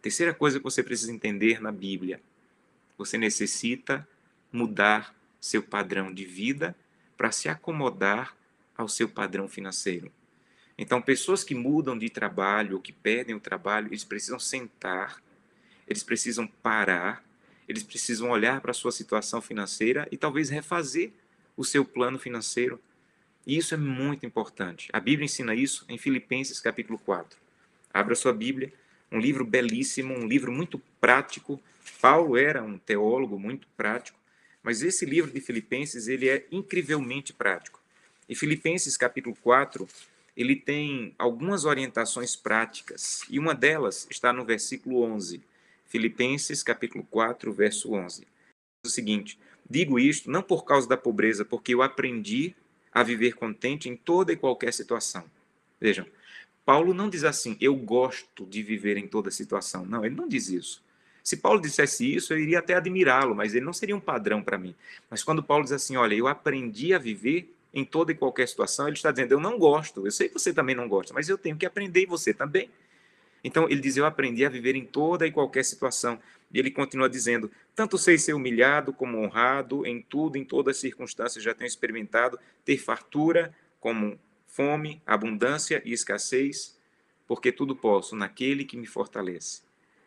Terceira 0.00 0.32
coisa 0.32 0.58
que 0.58 0.64
você 0.64 0.82
precisa 0.82 1.12
entender 1.12 1.60
na 1.60 1.70
Bíblia: 1.70 2.20
você 2.96 3.18
necessita 3.18 4.08
mudar 4.50 5.14
seu 5.40 5.62
padrão 5.62 6.12
de 6.12 6.24
vida 6.24 6.74
para 7.16 7.30
se 7.30 7.48
acomodar 7.48 8.34
ao 8.76 8.88
seu 8.88 9.08
padrão 9.08 9.46
financeiro. 9.46 10.10
Então, 10.76 11.02
pessoas 11.02 11.44
que 11.44 11.54
mudam 11.54 11.96
de 11.96 12.08
trabalho 12.08 12.76
ou 12.76 12.82
que 12.82 12.92
perdem 12.92 13.34
o 13.34 13.40
trabalho, 13.40 13.88
eles 13.88 14.04
precisam 14.04 14.38
sentar, 14.38 15.22
eles 15.86 16.02
precisam 16.02 16.46
parar, 16.46 17.24
eles 17.68 17.82
precisam 17.82 18.30
olhar 18.30 18.60
para 18.60 18.70
a 18.70 18.74
sua 18.74 18.92
situação 18.92 19.40
financeira 19.40 20.08
e 20.10 20.16
talvez 20.16 20.48
refazer 20.48 21.12
o 21.56 21.64
seu 21.64 21.84
plano 21.84 22.18
financeiro. 22.18 22.80
E 23.46 23.56
isso 23.56 23.74
é 23.74 23.76
muito 23.76 24.24
importante. 24.24 24.88
A 24.92 25.00
Bíblia 25.00 25.24
ensina 25.24 25.54
isso 25.54 25.84
em 25.88 25.98
Filipenses 25.98 26.60
capítulo 26.60 26.98
4. 26.98 27.38
Abra 27.92 28.14
sua 28.14 28.32
Bíblia, 28.32 28.72
um 29.10 29.18
livro 29.18 29.44
belíssimo, 29.44 30.14
um 30.14 30.26
livro 30.26 30.50
muito 30.50 30.80
prático. 31.00 31.60
Paulo 32.00 32.36
era 32.36 32.62
um 32.62 32.78
teólogo 32.78 33.38
muito 33.38 33.66
prático. 33.76 34.18
Mas 34.62 34.82
esse 34.82 35.04
livro 35.04 35.30
de 35.30 35.40
Filipenses, 35.40 36.06
ele 36.06 36.28
é 36.28 36.46
incrivelmente 36.50 37.32
prático. 37.32 37.80
E 38.28 38.34
Filipenses 38.34 38.96
capítulo 38.96 39.36
4, 39.42 39.88
ele 40.36 40.56
tem 40.56 41.14
algumas 41.18 41.64
orientações 41.64 42.34
práticas, 42.34 43.22
e 43.28 43.38
uma 43.38 43.54
delas 43.54 44.06
está 44.10 44.32
no 44.32 44.44
versículo 44.44 45.02
11. 45.02 45.42
Filipenses 45.86 46.62
capítulo 46.62 47.04
4, 47.10 47.52
verso 47.52 47.92
11. 47.92 48.26
o 48.84 48.88
seguinte: 48.88 49.38
Digo 49.68 49.98
isto 49.98 50.30
não 50.30 50.42
por 50.42 50.64
causa 50.64 50.88
da 50.88 50.96
pobreza, 50.96 51.44
porque 51.44 51.74
eu 51.74 51.82
aprendi 51.82 52.54
a 52.92 53.02
viver 53.02 53.34
contente 53.34 53.88
em 53.88 53.96
toda 53.96 54.32
e 54.32 54.36
qualquer 54.36 54.72
situação. 54.72 55.24
Vejam, 55.80 56.06
Paulo 56.64 56.94
não 56.94 57.08
diz 57.08 57.24
assim, 57.24 57.56
eu 57.60 57.74
gosto 57.74 58.46
de 58.46 58.62
viver 58.62 58.96
em 58.96 59.06
toda 59.06 59.30
situação. 59.30 59.84
Não, 59.84 60.04
ele 60.04 60.14
não 60.14 60.28
diz 60.28 60.48
isso. 60.48 60.82
Se 61.24 61.36
Paulo 61.36 61.60
dissesse 61.60 62.12
isso, 62.12 62.32
eu 62.32 62.38
iria 62.38 62.58
até 62.58 62.74
admirá-lo, 62.74 63.34
mas 63.34 63.54
ele 63.54 63.64
não 63.64 63.72
seria 63.72 63.96
um 63.96 64.00
padrão 64.00 64.42
para 64.42 64.58
mim. 64.58 64.74
Mas 65.08 65.22
quando 65.22 65.42
Paulo 65.42 65.64
diz 65.64 65.72
assim, 65.72 65.96
olha, 65.96 66.14
eu 66.14 66.26
aprendi 66.26 66.92
a 66.92 66.98
viver 66.98 67.54
em 67.72 67.84
toda 67.84 68.12
e 68.12 68.14
qualquer 68.14 68.46
situação, 68.46 68.86
ele 68.86 68.96
está 68.96 69.10
dizendo, 69.10 69.32
eu 69.32 69.40
não 69.40 69.58
gosto. 69.58 70.06
Eu 70.06 70.10
sei 70.10 70.28
que 70.28 70.34
você 70.34 70.52
também 70.52 70.74
não 70.74 70.88
gosta, 70.88 71.14
mas 71.14 71.28
eu 71.28 71.38
tenho 71.38 71.56
que 71.56 71.64
aprender 71.64 72.02
e 72.02 72.06
você 72.06 72.34
também. 72.34 72.70
Então 73.44 73.68
ele 73.68 73.80
diz, 73.80 73.96
eu 73.96 74.06
aprendi 74.06 74.44
a 74.44 74.48
viver 74.48 74.76
em 74.76 74.84
toda 74.84 75.26
e 75.26 75.32
qualquer 75.32 75.64
situação. 75.64 76.18
E 76.52 76.58
ele 76.58 76.70
continua 76.70 77.08
dizendo, 77.08 77.50
tanto 77.74 77.96
sei 77.96 78.18
ser 78.18 78.34
humilhado 78.34 78.92
como 78.92 79.18
honrado, 79.18 79.86
em 79.86 80.02
tudo, 80.02 80.36
em 80.36 80.44
todas 80.44 80.76
as 80.76 80.80
circunstâncias, 80.80 81.42
já 81.42 81.54
tenho 81.54 81.66
experimentado 81.66 82.38
ter 82.64 82.76
fartura 82.76 83.54
como 83.80 84.18
fome, 84.46 85.02
abundância 85.06 85.82
e 85.84 85.92
escassez, 85.92 86.78
porque 87.26 87.50
tudo 87.50 87.74
posso 87.74 88.14
naquele 88.14 88.64
que 88.64 88.76
me 88.76 88.86
fortalece. 88.86 89.62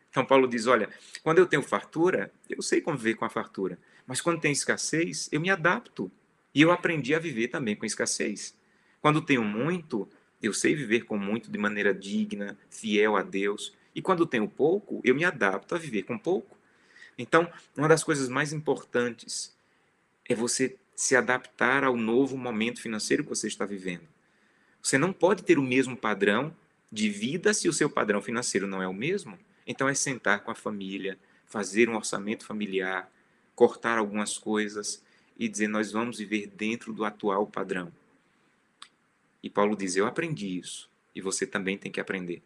Então 0.10 0.24
Paulo 0.24 0.48
diz: 0.48 0.68
olha, 0.68 0.90
quando 1.24 1.40
eu 1.40 1.46
tenho 1.46 1.62
fartura, 1.62 2.32
eu 2.50 2.62
sei 2.62 2.80
conviver 2.80 3.16
com 3.16 3.26
a 3.26 3.30
fartura. 3.30 3.78
Mas 4.06 4.22
quando 4.22 4.40
tem 4.40 4.52
escassez, 4.52 5.28
eu 5.32 5.42
me 5.42 5.50
adapto. 5.50 6.12
E 6.56 6.62
eu 6.62 6.72
aprendi 6.72 7.14
a 7.14 7.20
viver 7.20 7.50
também 7.50 7.76
com 7.76 7.86
escassez. 7.86 8.56
Quando 9.02 9.22
tenho 9.22 9.44
muito, 9.44 10.08
eu 10.42 10.54
sei 10.54 10.74
viver 10.74 11.02
com 11.02 11.18
muito 11.18 11.52
de 11.52 11.58
maneira 11.58 11.94
digna, 11.94 12.58
fiel 12.70 13.18
a 13.18 13.22
Deus. 13.22 13.74
E 13.94 14.02
quando 14.02 14.26
tenho 14.26 14.48
pouco, 14.48 15.02
eu 15.04 15.14
me 15.14 15.26
adapto 15.26 15.76
a 15.76 15.78
viver 15.78 16.04
com 16.04 16.18
pouco. 16.18 16.58
Então, 17.18 17.52
uma 17.76 17.90
das 17.90 18.06
coisas 18.06 18.30
mais 18.30 18.54
importantes 18.54 19.54
é 20.28 20.34
você 20.34 20.78
se 20.96 21.14
adaptar 21.14 21.84
ao 21.84 21.98
novo 21.98 22.38
momento 22.38 22.82
financeiro 22.82 23.24
que 23.24 23.30
você 23.30 23.48
está 23.48 23.66
vivendo. 23.66 24.08
Você 24.82 24.98
não 24.98 25.12
pode 25.12 25.44
ter 25.44 25.60
o 25.60 25.64
mesmo 25.64 25.98
padrão 25.98 26.56
de 26.90 27.10
vida 27.10 27.54
se 27.54 27.68
o 27.68 27.74
seu 27.74 27.90
padrão 27.90 28.22
financeiro 28.22 28.66
não 28.66 28.82
é 28.82 28.88
o 28.88 28.94
mesmo. 28.94 29.38
Então, 29.68 29.90
é 29.90 29.94
sentar 29.94 30.42
com 30.42 30.52
a 30.52 30.56
família, 30.56 31.20
fazer 31.46 31.90
um 31.90 31.96
orçamento 31.96 32.46
familiar, 32.46 33.12
cortar 33.54 33.98
algumas 33.98 34.38
coisas 34.38 35.04
e 35.38 35.48
dizer: 35.48 35.68
nós 35.68 35.92
vamos 35.92 36.18
viver 36.18 36.48
dentro 36.48 36.94
do 36.94 37.06
atual 37.06 37.46
padrão. 37.48 37.92
E 39.44 39.50
Paulo 39.50 39.76
diz: 39.76 39.96
Eu 39.96 40.08
aprendi 40.08 40.58
isso, 40.58 40.90
e 41.16 41.22
você 41.22 41.46
também 41.46 41.78
tem 41.78 41.92
que 41.92 42.00
aprender. 42.00 42.42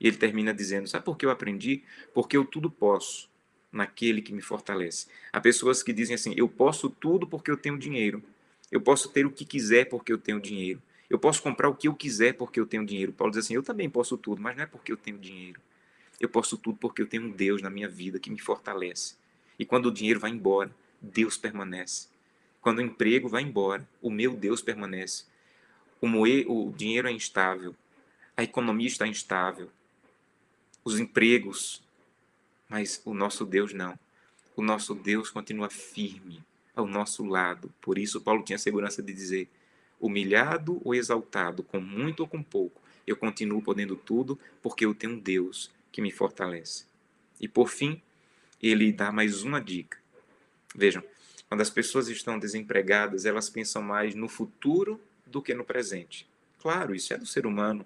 E 0.00 0.06
ele 0.06 0.16
termina 0.16 0.52
dizendo: 0.52 0.88
Sabe 0.88 1.04
por 1.04 1.16
que 1.16 1.26
eu 1.26 1.30
aprendi? 1.30 1.82
Porque 2.12 2.36
eu 2.36 2.44
tudo 2.44 2.70
posso 2.70 3.28
naquele 3.74 4.22
que 4.22 4.32
me 4.32 4.40
fortalece. 4.40 5.08
Há 5.32 5.40
pessoas 5.40 5.82
que 5.82 5.92
dizem 5.92 6.14
assim: 6.14 6.32
eu 6.36 6.48
posso 6.48 6.88
tudo 6.88 7.26
porque 7.26 7.50
eu 7.50 7.56
tenho 7.56 7.76
dinheiro. 7.76 8.22
Eu 8.70 8.80
posso 8.80 9.08
ter 9.10 9.26
o 9.26 9.30
que 9.30 9.44
quiser 9.44 9.86
porque 9.86 10.12
eu 10.12 10.18
tenho 10.18 10.40
dinheiro. 10.40 10.80
Eu 11.10 11.18
posso 11.18 11.42
comprar 11.42 11.68
o 11.68 11.74
que 11.74 11.88
eu 11.88 11.94
quiser 11.94 12.34
porque 12.34 12.58
eu 12.58 12.66
tenho 12.66 12.86
dinheiro. 12.86 13.12
Paulo 13.12 13.32
diz 13.32 13.44
assim: 13.44 13.54
eu 13.54 13.62
também 13.62 13.90
posso 13.90 14.16
tudo, 14.16 14.40
mas 14.40 14.56
não 14.56 14.62
é 14.62 14.66
porque 14.66 14.92
eu 14.92 14.96
tenho 14.96 15.18
dinheiro. 15.18 15.60
Eu 16.20 16.28
posso 16.28 16.56
tudo 16.56 16.78
porque 16.78 17.02
eu 17.02 17.06
tenho 17.06 17.24
um 17.24 17.30
Deus 17.30 17.60
na 17.60 17.68
minha 17.68 17.88
vida 17.88 18.18
que 18.18 18.30
me 18.30 18.38
fortalece. 18.38 19.16
E 19.58 19.64
quando 19.64 19.86
o 19.86 19.92
dinheiro 19.92 20.20
vai 20.20 20.30
embora, 20.30 20.74
Deus 21.00 21.36
permanece. 21.36 22.08
Quando 22.64 22.78
o 22.78 22.82
emprego 22.82 23.28
vai 23.28 23.42
embora, 23.42 23.88
o 24.02 24.10
meu 24.10 24.34
Deus 24.34 24.60
permanece. 24.60 25.24
O, 26.00 26.08
moe, 26.08 26.44
o 26.48 26.72
dinheiro 26.76 27.06
é 27.06 27.12
instável, 27.12 27.76
a 28.36 28.42
economia 28.42 28.88
está 28.88 29.06
instável, 29.06 29.70
os 30.84 30.98
empregos 30.98 31.84
mas 32.68 33.00
o 33.04 33.14
nosso 33.14 33.44
Deus 33.44 33.72
não. 33.72 33.96
O 34.56 34.62
nosso 34.62 34.96
Deus 34.96 35.30
continua 35.30 35.70
firme 35.70 36.42
ao 36.74 36.88
nosso 36.88 37.24
lado. 37.24 37.72
Por 37.80 37.98
isso, 37.98 38.20
Paulo 38.20 38.42
tinha 38.42 38.58
segurança 38.58 39.00
de 39.00 39.12
dizer: 39.12 39.48
humilhado 40.00 40.80
ou 40.84 40.92
exaltado, 40.92 41.62
com 41.62 41.80
muito 41.80 42.20
ou 42.20 42.26
com 42.26 42.42
pouco, 42.42 42.80
eu 43.06 43.16
continuo 43.16 43.62
podendo 43.62 43.94
tudo, 43.94 44.38
porque 44.60 44.84
eu 44.84 44.92
tenho 44.92 45.12
um 45.12 45.18
Deus 45.18 45.70
que 45.92 46.02
me 46.02 46.10
fortalece. 46.10 46.84
E 47.40 47.46
por 47.46 47.68
fim, 47.68 48.02
ele 48.60 48.90
dá 48.90 49.12
mais 49.12 49.42
uma 49.42 49.60
dica. 49.60 49.98
Vejam, 50.74 51.04
quando 51.48 51.60
as 51.60 51.70
pessoas 51.70 52.08
estão 52.08 52.38
desempregadas, 52.38 53.24
elas 53.24 53.48
pensam 53.48 53.82
mais 53.82 54.14
no 54.14 54.28
futuro 54.28 55.00
do 55.26 55.42
que 55.42 55.54
no 55.54 55.64
presente. 55.64 56.28
Claro, 56.60 56.94
isso 56.94 57.12
é 57.12 57.18
do 57.18 57.26
ser 57.26 57.46
humano. 57.46 57.84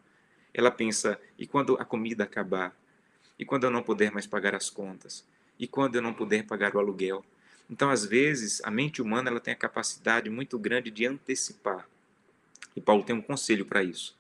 Ela 0.54 0.70
pensa, 0.70 1.20
e 1.38 1.46
quando 1.46 1.76
a 1.80 1.84
comida 1.84 2.24
acabar? 2.24 2.74
E 3.38 3.44
quando 3.44 3.64
eu 3.64 3.70
não 3.70 3.82
puder 3.82 4.10
mais 4.10 4.26
pagar 4.26 4.54
as 4.54 4.70
contas? 4.70 5.24
E 5.58 5.66
quando 5.66 5.96
eu 5.96 6.02
não 6.02 6.14
puder 6.14 6.44
pagar 6.46 6.74
o 6.74 6.78
aluguel? 6.78 7.24
Então, 7.70 7.90
às 7.90 8.04
vezes, 8.04 8.62
a 8.64 8.70
mente 8.70 9.02
humana 9.02 9.30
ela 9.30 9.40
tem 9.40 9.52
a 9.52 9.56
capacidade 9.56 10.30
muito 10.30 10.58
grande 10.58 10.90
de 10.90 11.06
antecipar. 11.06 11.86
E 12.74 12.80
Paulo 12.80 13.02
tem 13.02 13.14
um 13.14 13.20
conselho 13.20 13.66
para 13.66 13.82
isso. 13.82 14.16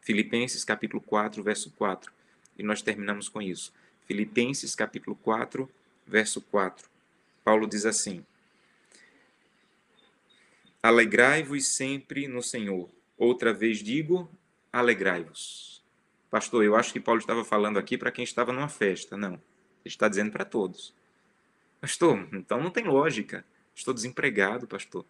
Filipenses 0.00 0.64
capítulo 0.64 1.00
4, 1.00 1.42
verso 1.42 1.70
4. 1.72 2.12
E 2.58 2.62
nós 2.62 2.82
terminamos 2.82 3.28
com 3.28 3.40
isso. 3.40 3.72
Filipenses 4.06 4.74
capítulo 4.74 5.14
4, 5.16 5.70
verso 6.06 6.40
4. 6.40 6.88
Paulo 7.44 7.66
diz 7.66 7.86
assim: 7.86 8.24
Alegrai-vos 10.82 11.66
sempre 11.68 12.26
no 12.26 12.42
Senhor. 12.42 12.88
Outra 13.18 13.52
vez 13.52 13.78
digo, 13.78 14.30
alegrai-vos. 14.72 15.82
Pastor, 16.30 16.64
eu 16.64 16.76
acho 16.76 16.92
que 16.92 17.00
Paulo 17.00 17.20
estava 17.20 17.44
falando 17.44 17.78
aqui 17.78 17.98
para 17.98 18.10
quem 18.10 18.24
estava 18.24 18.52
numa 18.52 18.68
festa. 18.68 19.16
Não. 19.16 19.34
Ele 19.34 19.40
está 19.84 20.08
dizendo 20.08 20.30
para 20.30 20.44
todos. 20.44 20.94
Pastor, 21.80 22.28
então 22.32 22.62
não 22.62 22.70
tem 22.70 22.84
lógica. 22.84 23.44
Estou 23.74 23.92
desempregado, 23.92 24.66
pastor. 24.66 25.04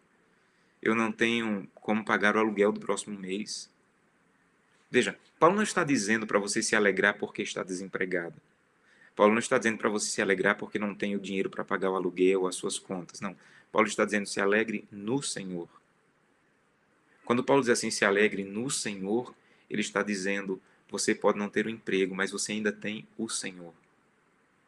Eu 0.82 0.94
não 0.94 1.12
tenho 1.12 1.68
como 1.74 2.04
pagar 2.04 2.36
o 2.36 2.38
aluguel 2.38 2.72
do 2.72 2.80
próximo 2.80 3.18
mês. 3.18 3.70
Veja, 4.90 5.16
Paulo 5.38 5.56
não 5.56 5.62
está 5.62 5.84
dizendo 5.84 6.26
para 6.26 6.38
você 6.38 6.62
se 6.62 6.74
alegrar 6.74 7.18
porque 7.18 7.42
está 7.42 7.62
desempregado. 7.62 8.34
Paulo 9.14 9.32
não 9.32 9.38
está 9.38 9.58
dizendo 9.58 9.78
para 9.78 9.90
você 9.90 10.08
se 10.08 10.22
alegrar 10.22 10.56
porque 10.56 10.78
não 10.78 10.94
tem 10.94 11.14
o 11.14 11.20
dinheiro 11.20 11.50
para 11.50 11.64
pagar 11.64 11.90
o 11.90 11.96
aluguel, 11.96 12.46
as 12.46 12.56
suas 12.56 12.78
contas. 12.78 13.20
Não. 13.20 13.36
Paulo 13.72 13.88
está 13.88 14.04
dizendo 14.04 14.26
se 14.26 14.40
alegre 14.40 14.86
no 14.90 15.22
Senhor. 15.22 15.68
Quando 17.24 17.44
Paulo 17.44 17.62
diz 17.62 17.70
assim, 17.70 17.90
se 17.90 18.04
alegre 18.04 18.44
no 18.44 18.68
Senhor, 18.70 19.34
ele 19.68 19.80
está 19.80 20.02
dizendo 20.02 20.60
você 20.90 21.14
pode 21.14 21.38
não 21.38 21.48
ter 21.48 21.66
um 21.66 21.70
emprego, 21.70 22.14
mas 22.14 22.32
você 22.32 22.52
ainda 22.52 22.72
tem 22.72 23.06
o 23.16 23.28
Senhor. 23.28 23.72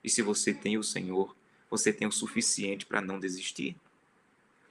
E 0.04 0.09
se 0.09 0.23
você 0.23 0.54
tem 0.54 0.78
o 0.78 0.82
Senhor, 0.82 1.35
você 1.68 1.92
tem 1.92 2.06
o 2.06 2.12
suficiente 2.12 2.87
para 2.87 3.00
não 3.00 3.18
desistir. 3.18 3.75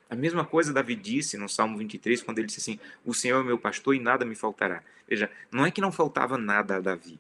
A 0.10 0.16
mesma 0.16 0.46
coisa 0.46 0.74
Davi 0.74 0.96
disse 0.96 1.38
no 1.38 1.50
Salmo 1.50 1.78
23, 1.78 2.22
quando 2.22 2.40
ele 2.40 2.48
disse 2.48 2.60
assim: 2.60 2.80
O 3.06 3.14
Senhor 3.14 3.42
é 3.42 3.44
meu 3.44 3.58
pastor 3.58 3.96
e 3.96 4.00
nada 4.00 4.26
me 4.26 4.36
faltará. 4.36 4.84
Veja, 5.08 5.30
não 5.52 5.66
é 5.66 5.72
que 5.72 5.82
não 5.82 5.92
faltava 5.92 6.38
nada 6.38 6.78
a 6.78 6.80
Davi. 6.80 7.20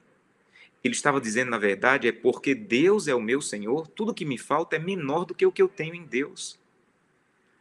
Ele 0.84 0.94
estava 0.94 1.22
dizendo, 1.22 1.52
na 1.52 1.58
verdade, 1.58 2.08
é 2.08 2.12
porque 2.12 2.56
Deus 2.56 3.08
é 3.08 3.14
o 3.14 3.22
meu 3.22 3.42
Senhor, 3.42 3.88
tudo 3.88 4.14
que 4.14 4.26
me 4.26 4.38
falta 4.38 4.76
é 4.76 4.80
menor 4.80 5.26
do 5.26 5.36
que 5.36 5.46
o 5.46 5.52
que 5.52 5.62
eu 5.62 5.70
tenho 5.70 5.94
em 5.94 6.06
Deus. 6.06 6.60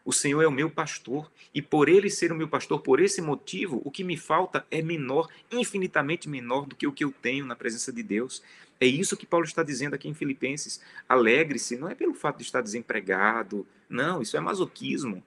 O 0.05 0.13
Senhor 0.13 0.43
é 0.43 0.47
o 0.47 0.53
meu 0.53 0.71
pastor, 0.71 1.31
e 1.55 1.61
por 1.61 1.89
ele 1.89 2.09
ser 2.09 2.33
o 2.33 2.35
meu 2.35 2.49
pastor, 2.49 2.81
por 2.81 3.01
esse 3.01 3.21
motivo, 3.21 3.83
o 3.85 3.91
que 3.91 4.03
me 4.03 4.17
falta 4.17 4.67
é 4.71 4.81
menor, 4.81 5.29
infinitamente 5.53 6.29
menor 6.29 6.67
do 6.67 6.75
que 6.75 6.87
o 6.87 6.93
que 6.93 7.05
eu 7.05 7.13
tenho 7.13 7.45
na 7.45 7.55
presença 7.55 7.93
de 7.93 8.03
Deus. 8.03 8.43
É 8.81 8.87
isso 8.87 9.17
que 9.17 9.27
Paulo 9.27 9.45
está 9.45 9.63
dizendo 9.63 9.95
aqui 9.95 10.09
em 10.09 10.15
Filipenses. 10.15 10.81
Alegre-se, 11.07 11.77
não 11.77 11.89
é 11.89 11.95
pelo 11.95 12.15
fato 12.15 12.39
de 12.39 12.45
estar 12.45 12.63
desempregado, 12.63 13.67
não, 13.89 14.23
isso 14.23 14.37
é 14.37 14.41
masoquismo. 14.41 15.23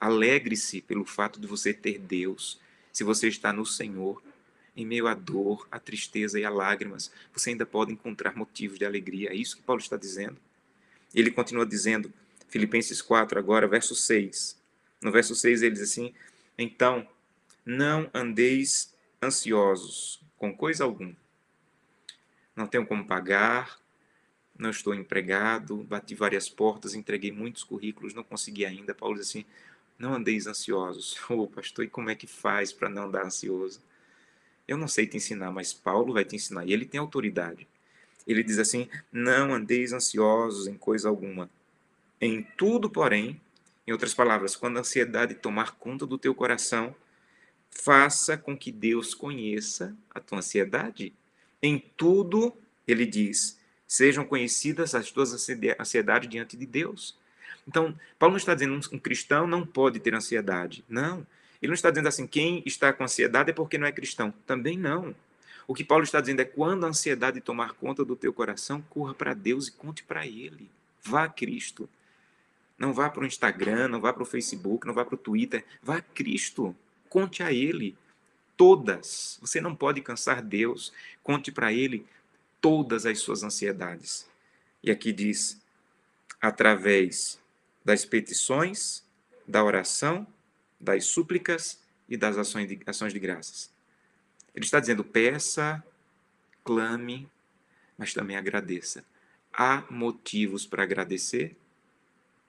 Alegre-se 0.00 0.80
pelo 0.80 1.04
fato 1.04 1.40
de 1.40 1.46
você 1.46 1.72
ter 1.72 1.98
Deus. 1.98 2.58
Se 2.92 3.04
você 3.04 3.28
está 3.28 3.52
no 3.52 3.64
Senhor, 3.64 4.22
em 4.76 4.84
meio 4.84 5.06
à 5.06 5.14
dor, 5.14 5.66
à 5.70 5.78
tristeza 5.78 6.40
e 6.40 6.44
a 6.44 6.50
lágrimas, 6.50 7.10
você 7.32 7.50
ainda 7.50 7.64
pode 7.64 7.92
encontrar 7.92 8.36
motivos 8.36 8.78
de 8.78 8.84
alegria. 8.84 9.30
É 9.30 9.34
isso 9.34 9.56
que 9.56 9.62
Paulo 9.62 9.80
está 9.80 9.96
dizendo. 9.96 10.36
Ele 11.14 11.30
continua 11.30 11.64
dizendo: 11.64 12.12
Filipenses 12.48 13.02
4, 13.02 13.38
agora, 13.38 13.66
verso 13.66 13.94
6. 13.94 14.60
No 15.02 15.12
verso 15.12 15.34
6 15.34 15.62
ele 15.62 15.74
diz 15.74 15.82
assim: 15.82 16.14
Então, 16.56 17.06
não 17.64 18.10
andeis 18.14 18.94
ansiosos 19.22 20.22
com 20.36 20.54
coisa 20.54 20.84
alguma. 20.84 21.16
Não 22.54 22.66
tenho 22.66 22.86
como 22.86 23.06
pagar, 23.06 23.78
não 24.58 24.70
estou 24.70 24.94
empregado, 24.94 25.76
bati 25.84 26.14
várias 26.14 26.48
portas, 26.48 26.94
entreguei 26.94 27.30
muitos 27.30 27.62
currículos, 27.62 28.14
não 28.14 28.24
consegui 28.24 28.64
ainda. 28.64 28.94
Paulo 28.94 29.18
diz 29.18 29.28
assim: 29.28 29.44
não 29.98 30.14
andeis 30.14 30.46
ansiosos. 30.46 31.16
Ô, 31.30 31.42
oh, 31.42 31.46
pastor, 31.46 31.84
e 31.84 31.88
como 31.88 32.10
é 32.10 32.14
que 32.14 32.26
faz 32.26 32.72
para 32.72 32.88
não 32.88 33.04
andar 33.04 33.24
ansioso? 33.24 33.80
Eu 34.66 34.76
não 34.76 34.88
sei 34.88 35.06
te 35.06 35.16
ensinar, 35.16 35.50
mas 35.50 35.72
Paulo 35.72 36.12
vai 36.12 36.24
te 36.24 36.34
ensinar, 36.34 36.66
e 36.66 36.72
ele 36.72 36.86
tem 36.86 36.98
autoridade. 36.98 37.66
Ele 38.26 38.42
diz 38.42 38.58
assim: 38.58 38.88
não 39.12 39.54
andeis 39.54 39.92
ansiosos 39.92 40.66
em 40.66 40.74
coisa 40.74 41.08
alguma. 41.08 41.48
Em 42.20 42.42
tudo, 42.56 42.88
porém, 42.88 43.40
em 43.86 43.92
outras 43.92 44.14
palavras, 44.14 44.56
quando 44.56 44.78
a 44.78 44.80
ansiedade 44.80 45.34
tomar 45.34 45.72
conta 45.72 46.06
do 46.06 46.18
teu 46.18 46.34
coração, 46.34 46.94
faça 47.70 48.36
com 48.36 48.56
que 48.56 48.72
Deus 48.72 49.14
conheça 49.14 49.96
a 50.14 50.20
tua 50.20 50.38
ansiedade. 50.38 51.12
Em 51.62 51.78
tudo, 51.96 52.54
ele 52.86 53.06
diz, 53.06 53.58
sejam 53.86 54.24
conhecidas 54.24 54.94
as 54.94 55.10
tuas 55.10 55.32
ansiedades 55.78 56.28
diante 56.28 56.56
de 56.56 56.66
Deus. 56.66 57.16
Então, 57.66 57.98
Paulo 58.18 58.32
não 58.32 58.38
está 58.38 58.54
dizendo 58.54 58.88
que 58.88 58.96
um 58.96 58.98
cristão 58.98 59.46
não 59.46 59.66
pode 59.66 60.00
ter 60.00 60.14
ansiedade. 60.14 60.84
Não. 60.88 61.26
Ele 61.60 61.70
não 61.70 61.74
está 61.74 61.90
dizendo 61.90 62.08
assim, 62.08 62.26
quem 62.26 62.62
está 62.64 62.92
com 62.92 63.04
ansiedade 63.04 63.50
é 63.50 63.52
porque 63.52 63.78
não 63.78 63.86
é 63.86 63.92
cristão. 63.92 64.32
Também 64.46 64.78
não. 64.78 65.14
O 65.66 65.74
que 65.74 65.82
Paulo 65.82 66.04
está 66.04 66.20
dizendo 66.20 66.40
é 66.40 66.44
quando 66.44 66.84
a 66.84 66.88
ansiedade 66.88 67.40
tomar 67.40 67.72
conta 67.74 68.04
do 68.04 68.14
teu 68.14 68.32
coração, 68.32 68.82
corra 68.88 69.14
para 69.14 69.34
Deus 69.34 69.68
e 69.68 69.72
conte 69.72 70.04
para 70.04 70.26
Ele. 70.26 70.70
Vá 71.02 71.24
a 71.24 71.28
Cristo. 71.28 71.88
Não 72.78 72.92
vá 72.92 73.08
para 73.08 73.22
o 73.22 73.26
Instagram, 73.26 73.88
não 73.88 74.00
vá 74.00 74.12
para 74.12 74.22
o 74.22 74.26
Facebook, 74.26 74.86
não 74.86 74.94
vá 74.94 75.04
para 75.04 75.14
o 75.14 75.18
Twitter. 75.18 75.64
Vá 75.82 75.96
a 75.96 76.02
Cristo. 76.02 76.76
Conte 77.08 77.42
a 77.42 77.52
Ele 77.52 77.96
todas. 78.56 79.38
Você 79.40 79.60
não 79.60 79.74
pode 79.74 80.00
cansar 80.02 80.42
Deus. 80.42 80.92
Conte 81.22 81.50
para 81.50 81.72
Ele 81.72 82.06
todas 82.60 83.06
as 83.06 83.18
suas 83.18 83.42
ansiedades. 83.42 84.28
E 84.82 84.90
aqui 84.90 85.12
diz: 85.12 85.60
através 86.40 87.40
das 87.84 88.04
petições, 88.04 89.04
da 89.46 89.62
oração, 89.62 90.26
das 90.78 91.06
súplicas 91.06 91.80
e 92.08 92.16
das 92.16 92.36
ações 92.36 92.68
de, 92.68 92.80
ações 92.86 93.12
de 93.12 93.18
graças. 93.18 93.70
Ele 94.54 94.64
está 94.64 94.80
dizendo: 94.80 95.04
peça, 95.04 95.82
clame, 96.64 97.28
mas 97.96 98.12
também 98.12 98.36
agradeça. 98.36 99.04
Há 99.52 99.84
motivos 99.90 100.66
para 100.66 100.82
agradecer 100.82 101.56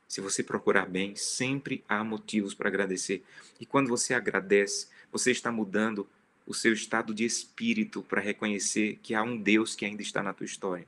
Se 0.08 0.22
você 0.22 0.42
procurar 0.42 0.86
bem, 0.86 1.16
sempre 1.16 1.84
há 1.88 2.04
motivos 2.04 2.54
para 2.54 2.70
agradecer. 2.70 3.24
E 3.60 3.66
quando 3.66 3.90
você 3.90 4.14
agradece, 4.14 4.88
você 5.12 5.32
está 5.32 5.52
mudando 5.52 6.08
o 6.46 6.54
seu 6.54 6.72
estado 6.72 7.14
de 7.14 7.26
espírito 7.26 8.02
para 8.02 8.22
reconhecer 8.22 9.00
que 9.04 9.14
há 9.14 9.22
um 9.22 9.38
Deus 9.38 9.76
que 9.76 9.86
ainda 9.86 10.02
está 10.02 10.24
na 10.24 10.34
tua 10.34 10.46
história. 10.46 10.88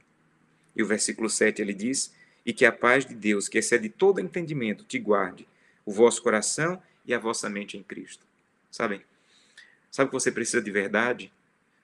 E 0.75 0.81
o 0.81 0.87
versículo 0.87 1.29
7 1.29 1.61
ele 1.61 1.73
diz: 1.73 2.13
E 2.45 2.53
que 2.53 2.65
a 2.65 2.71
paz 2.71 3.05
de 3.05 3.13
Deus, 3.13 3.49
que 3.49 3.57
excede 3.57 3.89
todo 3.89 4.21
entendimento, 4.21 4.85
te 4.85 4.97
guarde 4.97 5.45
o 5.85 5.91
vosso 5.91 6.21
coração 6.21 6.81
e 7.05 7.13
a 7.13 7.19
vossa 7.19 7.49
mente 7.49 7.77
em 7.77 7.83
Cristo. 7.83 8.25
Sabem? 8.71 9.01
Sabe 9.91 10.07
o 10.07 10.11
que 10.11 10.19
você 10.19 10.31
precisa 10.31 10.61
de 10.61 10.71
verdade? 10.71 11.31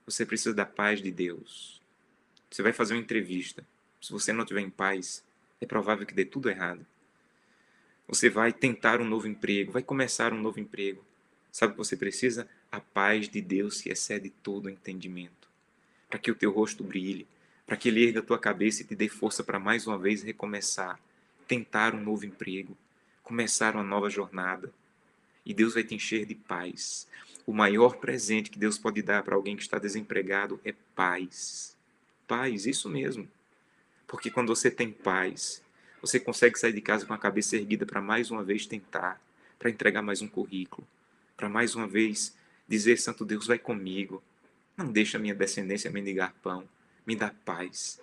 Você 0.05 0.25
precisa 0.25 0.53
da 0.53 0.65
paz 0.65 1.01
de 1.01 1.11
Deus. 1.11 1.81
Você 2.49 2.61
vai 2.61 2.71
fazer 2.71 2.93
uma 2.93 3.01
entrevista. 3.01 3.65
Se 3.99 4.11
você 4.11 4.31
não 4.31 4.43
estiver 4.43 4.61
em 4.61 4.69
paz, 4.69 5.23
é 5.59 5.65
provável 5.65 6.05
que 6.05 6.13
dê 6.13 6.23
tudo 6.23 6.49
errado. 6.49 6.85
Você 8.07 8.29
vai 8.29 8.53
tentar 8.53 9.01
um 9.01 9.05
novo 9.05 9.27
emprego, 9.27 9.71
vai 9.71 9.81
começar 9.81 10.31
um 10.31 10.41
novo 10.41 10.59
emprego. 10.59 11.03
Sabe 11.51 11.71
o 11.71 11.75
que 11.75 11.77
você 11.79 11.97
precisa? 11.97 12.47
A 12.71 12.79
paz 12.79 13.27
de 13.27 13.41
Deus 13.41 13.81
que 13.81 13.89
excede 13.89 14.29
todo 14.29 14.69
entendimento. 14.69 15.47
Para 16.09 16.19
que 16.19 16.29
o 16.29 16.35
teu 16.35 16.51
rosto 16.51 16.83
brilhe, 16.83 17.25
para 17.65 17.75
que 17.75 17.89
ele 17.89 18.05
erga 18.05 18.19
a 18.19 18.23
tua 18.23 18.37
cabeça 18.37 18.81
e 18.81 18.85
te 18.85 18.95
dê 18.95 19.09
força 19.09 19.43
para 19.43 19.59
mais 19.59 19.87
uma 19.87 19.97
vez 19.97 20.21
recomeçar, 20.21 20.99
tentar 21.47 21.95
um 21.95 22.01
novo 22.01 22.25
emprego, 22.25 22.77
começar 23.23 23.73
uma 23.73 23.83
nova 23.83 24.09
jornada. 24.09 24.71
E 25.43 25.53
Deus 25.53 25.73
vai 25.73 25.83
te 25.83 25.95
encher 25.95 26.25
de 26.25 26.35
paz. 26.35 27.07
O 27.45 27.53
maior 27.53 27.97
presente 27.97 28.51
que 28.51 28.59
Deus 28.59 28.77
pode 28.77 29.01
dar 29.01 29.23
para 29.23 29.35
alguém 29.35 29.55
que 29.55 29.63
está 29.63 29.79
desempregado 29.79 30.59
é 30.63 30.73
paz. 30.95 31.75
Paz, 32.27 32.65
isso 32.65 32.87
mesmo. 32.89 33.27
Porque 34.07 34.29
quando 34.29 34.55
você 34.55 34.69
tem 34.69 34.91
paz, 34.91 35.61
você 36.05 36.19
consegue 36.19 36.57
sair 36.57 36.73
de 36.73 36.81
casa 36.81 37.05
com 37.05 37.13
a 37.13 37.17
cabeça 37.17 37.55
erguida 37.55 37.85
para 37.85 38.01
mais 38.01 38.31
uma 38.31 38.43
vez 38.43 38.65
tentar, 38.65 39.21
para 39.57 39.69
entregar 39.69 40.01
mais 40.01 40.21
um 40.21 40.27
currículo, 40.27 40.87
para 41.35 41.49
mais 41.49 41.75
uma 41.75 41.87
vez 41.87 42.35
dizer: 42.67 42.97
Santo 42.97 43.25
Deus, 43.25 43.47
vai 43.47 43.59
comigo. 43.59 44.21
Não 44.77 44.91
deixa 44.91 45.17
a 45.17 45.21
minha 45.21 45.35
descendência 45.35 45.89
mendigar 45.89 46.33
pão. 46.43 46.67
Me 47.05 47.15
dá 47.15 47.33
paz. 47.45 47.99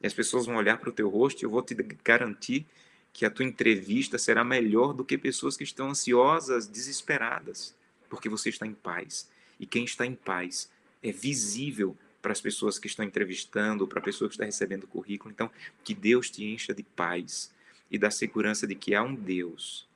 E 0.00 0.06
as 0.06 0.14
pessoas 0.14 0.46
vão 0.46 0.56
olhar 0.56 0.78
para 0.78 0.90
o 0.90 0.92
teu 0.92 1.08
rosto 1.08 1.42
e 1.42 1.44
eu 1.44 1.50
vou 1.50 1.62
te 1.62 1.74
garantir 2.04 2.66
que 3.12 3.26
a 3.26 3.30
tua 3.30 3.44
entrevista 3.44 4.18
será 4.18 4.42
melhor 4.44 4.92
do 4.94 5.04
que 5.04 5.18
pessoas 5.18 5.56
que 5.56 5.64
estão 5.64 5.90
ansiosas, 5.90 6.66
desesperadas 6.66 7.74
porque 8.12 8.28
você 8.28 8.50
está 8.50 8.66
em 8.66 8.74
paz. 8.74 9.26
E 9.58 9.64
quem 9.64 9.84
está 9.84 10.04
em 10.04 10.14
paz 10.14 10.70
é 11.02 11.10
visível 11.10 11.96
para 12.22 12.32
as 12.32 12.40
pessoas 12.40 12.78
que 12.78 12.86
estão 12.86 13.04
entrevistando, 13.04 13.86
para 13.86 13.98
a 13.98 14.02
pessoa 14.02 14.28
que 14.28 14.36
está 14.36 14.44
recebendo 14.44 14.84
o 14.84 14.86
currículo. 14.86 15.32
Então, 15.32 15.50
que 15.82 15.92
Deus 15.92 16.30
te 16.30 16.44
encha 16.44 16.72
de 16.72 16.84
paz 16.84 17.52
e 17.90 17.98
da 17.98 18.10
segurança 18.10 18.66
de 18.66 18.76
que 18.76 18.94
há 18.94 19.02
um 19.02 19.14
Deus 19.14 19.86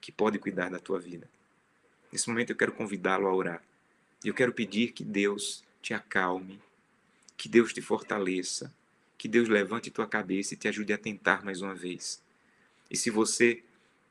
que 0.00 0.10
pode 0.10 0.38
cuidar 0.38 0.68
da 0.68 0.80
tua 0.80 0.98
vida. 0.98 1.28
Nesse 2.10 2.28
momento 2.28 2.50
eu 2.50 2.56
quero 2.56 2.72
convidá-lo 2.72 3.28
a 3.28 3.34
orar. 3.34 3.62
Eu 4.24 4.34
quero 4.34 4.52
pedir 4.52 4.92
que 4.92 5.04
Deus 5.04 5.62
te 5.80 5.94
acalme, 5.94 6.60
que 7.36 7.48
Deus 7.48 7.72
te 7.72 7.80
fortaleça, 7.80 8.74
que 9.16 9.28
Deus 9.28 9.48
levante 9.48 9.90
tua 9.90 10.06
cabeça 10.06 10.54
e 10.54 10.56
te 10.56 10.66
ajude 10.66 10.92
a 10.92 10.98
tentar 10.98 11.44
mais 11.44 11.62
uma 11.62 11.74
vez. 11.74 12.20
E 12.90 12.96
se 12.96 13.10
você 13.10 13.62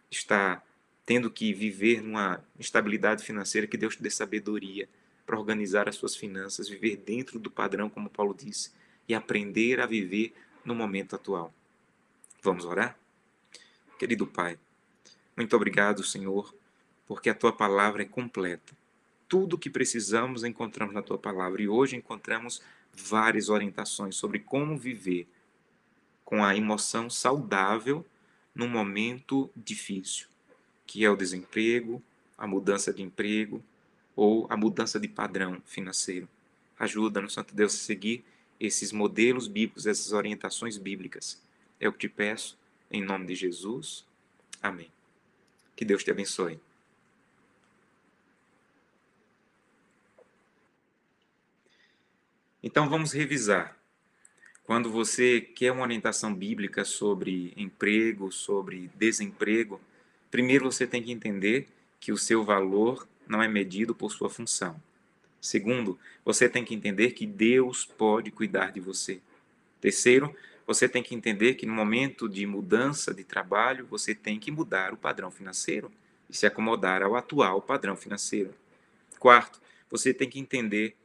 está 0.10 0.64
tendo 1.06 1.30
que 1.30 1.54
viver 1.54 2.02
numa 2.02 2.44
instabilidade 2.60 3.24
financeira, 3.24 3.68
que 3.68 3.78
Deus 3.78 3.96
te 3.96 4.04
dê 4.04 4.10
sabedoria 4.10 4.88
para 5.28 5.38
organizar 5.38 5.88
as 5.88 5.96
suas 5.96 6.16
finanças, 6.16 6.68
viver 6.68 6.96
dentro 6.98 7.38
do 7.38 7.52
padrão, 7.52 7.90
como 7.90 8.10
Paulo 8.10 8.34
disse, 8.34 8.72
e 9.08 9.14
aprender 9.14 9.80
a 9.80 9.86
viver 9.86 10.34
no 10.66 10.74
momento 10.74 11.16
atual. 11.16 11.54
Vamos 12.42 12.66
orar? 12.66 12.98
Querido 14.00 14.26
Pai, 14.26 14.58
muito 15.36 15.56
obrigado, 15.56 16.04
Senhor, 16.04 16.52
porque 17.06 17.30
a 17.30 17.36
tua 17.36 17.52
palavra 17.52 18.02
é 18.02 18.06
completa. 18.06 18.74
Tudo 19.28 19.58
o 19.58 19.60
que 19.60 19.70
precisamos 19.70 20.44
encontramos 20.44 20.96
na 20.96 21.04
tua 21.04 21.18
palavra 21.18 21.62
e 21.62 21.68
hoje 21.68 21.96
encontramos 21.96 22.62
várias 22.92 23.50
orientações 23.50 24.16
sobre 24.16 24.40
como 24.40 24.78
viver 24.78 25.28
com 26.24 26.44
a 26.44 26.56
emoção 26.56 27.10
saudável 27.10 28.04
num 28.56 28.68
momento 28.68 29.52
difícil 29.56 30.28
que 30.88 31.04
é 31.04 31.10
o 31.10 31.18
desemprego, 31.18 32.02
a 32.38 32.48
mudança 32.48 32.94
de 32.94 33.04
emprego 33.04 33.62
ou 34.17 34.45
a 34.49 34.58
mudança 34.58 34.99
de 34.99 35.08
padrão 35.08 35.62
financeiro. 35.65 36.27
Ajuda-nos, 36.77 37.32
Santo 37.32 37.56
Deus, 37.56 37.73
a 37.73 37.77
seguir 37.77 38.25
esses 38.60 38.91
modelos 38.91 39.47
bíblicos, 39.47 39.88
essas 39.88 40.12
orientações 40.12 40.77
bíblicas. 40.77 41.41
É 41.80 41.88
o 41.88 41.93
que 41.93 41.99
te 41.99 42.10
peço, 42.10 42.58
em 42.91 43.01
nome 43.01 43.27
de 43.27 43.36
Jesus. 43.36 44.03
Amém. 44.62 44.91
Que 45.73 45.86
Deus 45.86 46.03
te 46.03 46.12
abençoe. 46.12 46.60
Então 52.62 52.89
vamos 52.89 53.13
revisar. 53.13 53.77
Quando 54.65 54.91
você 54.91 55.39
quer 55.39 55.71
uma 55.71 55.84
orientação 55.84 56.34
bíblica 56.36 56.84
sobre 56.84 57.53
emprego, 57.56 58.30
sobre 58.34 58.91
desemprego, 58.95 59.80
Primeiro, 60.30 60.65
você 60.65 60.86
tem 60.86 61.01
que 61.01 61.12
entender 61.12 61.67
que 61.99 62.12
o 62.12 62.17
seu 62.17 62.43
valor 62.43 63.08
não 63.28 63.42
é 63.42 63.48
medido 63.48 63.94
por 63.94 64.12
sua 64.12 64.30
função. 64.30 64.82
Segundo, 65.40 65.98
você 66.26 66.50
tem 66.50 66.63
que 66.63 66.74
entender 66.74 67.12
que 67.12 67.26
Deus 67.26 67.86
pode 67.86 68.32
cuidar 68.32 68.72
de 68.72 68.80
você. 68.80 69.22
Terceiro, 69.80 70.36
você 70.66 70.90
tem 70.90 71.02
que 71.02 71.16
entender 71.16 71.54
que 71.54 71.66
no 71.66 71.74
momento 71.74 72.28
de 72.28 72.46
mudança 72.46 73.13
de 73.13 73.24
trabalho, 73.24 73.86
você 73.86 74.13
tem 74.13 74.38
que 74.38 74.52
mudar 74.52 74.94
o 74.94 74.98
padrão 74.98 75.32
financeiro 75.32 75.92
e 76.30 76.36
se 76.36 76.46
acomodar 76.46 77.02
ao 77.02 77.16
atual 77.16 77.62
padrão 77.62 77.96
financeiro. 77.96 78.54
Quarto, 79.18 79.62
você 79.90 80.13
tem 80.13 80.30
que 80.30 80.40
entender 80.40 80.96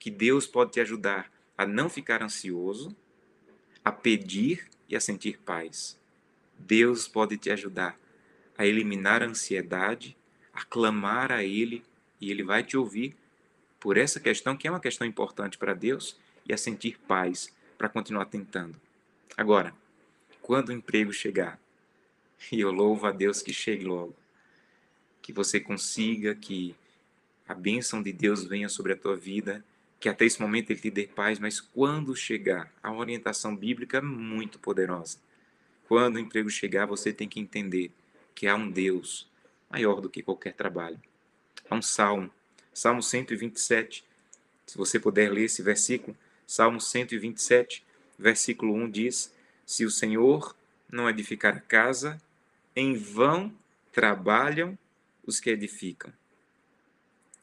que 0.00 0.10
Deus 0.10 0.46
pode 0.46 0.72
te 0.72 0.80
ajudar 0.80 1.30
a 1.56 1.64
não 1.64 1.88
ficar 1.88 2.22
ansioso, 2.22 2.94
a 3.84 3.92
pedir 3.92 4.68
e 4.88 4.96
a 4.96 5.00
sentir 5.00 5.38
paz. 5.38 5.96
Deus 6.58 7.06
pode 7.06 7.36
te 7.36 7.50
ajudar 7.50 7.96
a 8.56 8.66
eliminar 8.66 9.22
a 9.22 9.26
ansiedade, 9.26 10.16
a 10.58 10.64
clamar 10.64 11.30
a 11.30 11.44
Ele 11.44 11.84
e 12.20 12.32
Ele 12.32 12.42
vai 12.42 12.64
te 12.64 12.76
ouvir 12.76 13.14
por 13.78 13.96
essa 13.96 14.18
questão 14.18 14.56
que 14.56 14.66
é 14.66 14.70
uma 14.70 14.80
questão 14.80 15.06
importante 15.06 15.56
para 15.56 15.72
Deus 15.72 16.16
e 16.44 16.52
a 16.52 16.58
sentir 16.58 16.98
paz 17.06 17.54
para 17.76 17.88
continuar 17.88 18.24
tentando. 18.24 18.74
Agora, 19.36 19.72
quando 20.42 20.70
o 20.70 20.72
emprego 20.72 21.12
chegar, 21.12 21.60
e 22.50 22.58
eu 22.58 22.72
louvo 22.72 23.06
a 23.06 23.12
Deus 23.12 23.40
que 23.40 23.52
chegue 23.52 23.84
logo, 23.84 24.16
que 25.22 25.32
você 25.32 25.60
consiga, 25.60 26.34
que 26.34 26.74
a 27.46 27.54
bênção 27.54 28.02
de 28.02 28.12
Deus 28.12 28.42
venha 28.42 28.68
sobre 28.68 28.94
a 28.94 28.96
tua 28.96 29.14
vida, 29.14 29.64
que 30.00 30.08
até 30.08 30.24
esse 30.24 30.40
momento 30.40 30.70
Ele 30.70 30.80
te 30.80 30.90
dê 30.90 31.06
paz, 31.06 31.38
mas 31.38 31.60
quando 31.60 32.16
chegar, 32.16 32.72
a 32.82 32.92
orientação 32.92 33.54
bíblica 33.54 33.98
é 33.98 34.02
muito 34.02 34.58
poderosa. 34.58 35.18
Quando 35.86 36.16
o 36.16 36.18
emprego 36.18 36.50
chegar, 36.50 36.84
você 36.84 37.12
tem 37.12 37.28
que 37.28 37.38
entender 37.38 37.92
que 38.34 38.48
há 38.48 38.56
um 38.56 38.68
Deus 38.68 39.28
maior 39.70 40.00
do 40.00 40.08
que 40.08 40.22
qualquer 40.22 40.54
trabalho. 40.54 41.00
Há 41.68 41.74
um 41.74 41.82
salmo, 41.82 42.30
Salmo 42.72 43.02
127. 43.02 44.04
Se 44.66 44.76
você 44.76 44.98
puder 44.98 45.30
ler 45.30 45.44
esse 45.44 45.62
versículo, 45.62 46.16
Salmo 46.46 46.80
127, 46.80 47.84
versículo 48.18 48.74
1 48.74 48.90
diz: 48.90 49.34
Se 49.66 49.84
o 49.84 49.90
Senhor 49.90 50.54
não 50.90 51.08
edificar 51.08 51.56
a 51.56 51.60
casa, 51.60 52.20
em 52.74 52.96
vão 52.96 53.52
trabalham 53.92 54.78
os 55.26 55.40
que 55.40 55.50
edificam. 55.50 56.12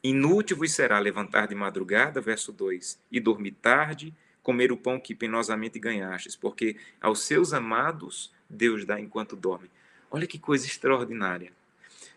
Inútil 0.02 0.56
vos 0.56 0.72
será 0.72 0.98
levantar 0.98 1.46
de 1.48 1.54
madrugada, 1.54 2.20
verso 2.20 2.52
2, 2.52 2.98
e 3.10 3.20
dormir 3.20 3.52
tarde, 3.52 4.14
comer 4.42 4.70
o 4.70 4.76
pão 4.76 5.00
que 5.00 5.14
penosamente 5.14 5.78
ganhastes, 5.78 6.36
porque 6.36 6.76
aos 7.00 7.22
seus 7.22 7.52
amados 7.52 8.32
Deus 8.48 8.84
dá 8.84 9.00
enquanto 9.00 9.34
dorme. 9.34 9.70
Olha 10.10 10.26
que 10.26 10.38
coisa 10.38 10.66
extraordinária. 10.66 11.52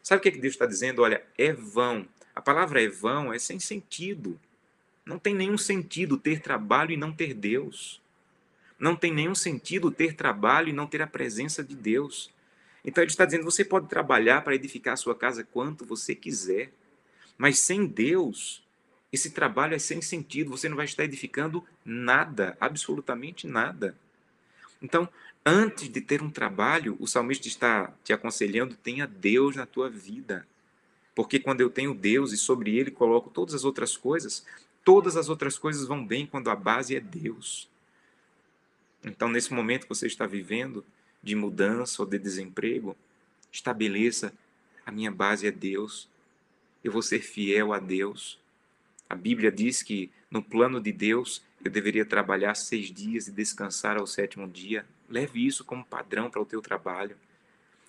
Sabe 0.04 0.20
o 0.20 0.22
que, 0.22 0.30
é 0.30 0.32
que 0.32 0.40
Deus 0.40 0.54
está 0.54 0.66
dizendo? 0.66 1.02
Olha, 1.02 1.24
é 1.38 1.54
vão. 1.54 2.08
A 2.34 2.42
palavra 2.42 2.82
é 2.84 2.88
vão 2.88 3.34
é 3.34 3.40
sem 3.40 3.60
sentido. 3.60 4.40
Não 5.06 5.18
tem 5.18 5.34
nenhum 5.34 5.58
sentido 5.58 6.18
ter 6.18 6.40
trabalho 6.42 6.92
e 6.92 6.98
não 6.98 7.12
ter 7.12 7.34
Deus. 7.34 8.02
Não 8.78 8.96
tem 8.96 9.14
nenhum 9.14 9.36
sentido 9.36 9.92
ter 9.92 10.16
trabalho 10.16 10.70
e 10.70 10.74
não 10.74 10.88
ter 10.88 11.02
a 11.02 11.08
presença 11.08 11.64
de 11.64 11.76
Deus. 11.76 12.32
Então 12.84 13.04
ele 13.04 13.12
está 13.12 13.26
dizendo: 13.26 13.44
você 13.44 13.66
pode 13.66 13.88
trabalhar 13.88 14.42
para 14.42 14.56
edificar 14.56 14.94
a 14.94 14.98
sua 14.98 15.16
casa 15.16 15.44
quanto 15.44 15.86
você 15.86 16.16
quiser, 16.16 16.72
mas 17.38 17.60
sem 17.60 17.86
Deus, 17.86 18.64
esse 19.12 19.32
trabalho 19.32 19.76
é 19.76 19.80
sem 19.80 20.02
sentido. 20.02 20.52
Você 20.52 20.70
não 20.70 20.78
vai 20.78 20.86
estar 20.86 21.04
edificando 21.04 21.66
nada, 21.84 22.56
absolutamente 22.60 23.48
nada. 23.48 23.98
Então, 24.82 25.10
antes 25.46 25.90
de 25.90 26.02
ter 26.02 26.22
um 26.22 26.30
trabalho, 26.30 26.98
o 27.00 27.08
salmista 27.08 27.48
está 27.48 27.94
te 28.04 28.14
aconselhando: 28.14 28.76
tenha 28.76 29.08
Deus 29.08 29.56
na 29.56 29.66
tua 29.66 29.90
vida. 29.90 30.46
Porque 31.16 31.40
quando 31.40 31.62
eu 31.62 31.70
tenho 31.70 31.94
Deus 31.94 32.32
e 32.32 32.38
sobre 32.38 32.78
ele 32.78 32.92
coloco 32.92 33.30
todas 33.30 33.54
as 33.54 33.66
outras 33.66 33.98
coisas, 33.98 34.46
todas 34.86 35.18
as 35.18 35.28
outras 35.28 35.58
coisas 35.58 35.86
vão 35.86 36.06
bem 36.06 36.26
quando 36.26 36.50
a 36.50 36.56
base 36.56 36.96
é 36.96 37.00
Deus. 37.00 37.68
Então, 39.04 39.30
nesse 39.30 39.54
momento 39.54 39.84
que 39.84 39.90
você 39.90 40.08
está 40.08 40.26
vivendo, 40.26 40.86
de 41.22 41.36
mudança 41.36 42.02
ou 42.02 42.08
de 42.08 42.18
desemprego, 42.18 42.96
estabeleça: 43.52 44.34
a 44.86 44.92
minha 44.92 45.12
base 45.12 45.48
é 45.48 45.52
Deus, 45.52 46.08
eu 46.84 46.92
vou 46.92 47.02
ser 47.02 47.20
fiel 47.20 47.74
a 47.74 47.80
Deus. 47.80 48.40
A 49.10 49.16
Bíblia 49.16 49.52
diz 49.52 49.82
que 49.82 50.10
no 50.30 50.42
plano 50.42 50.80
de 50.80 50.92
Deus 50.92 51.42
eu 51.64 51.70
deveria 51.70 52.06
trabalhar 52.06 52.56
seis 52.56 52.92
dias 52.92 53.28
e 53.28 53.32
descansar 53.32 53.98
ao 53.98 54.08
sétimo 54.08 54.48
dia. 54.48 54.86
Leve 55.10 55.46
isso 55.46 55.64
como 55.64 55.84
padrão 55.84 56.30
para 56.30 56.42
o 56.42 56.46
teu 56.46 56.62
trabalho. 56.62 57.18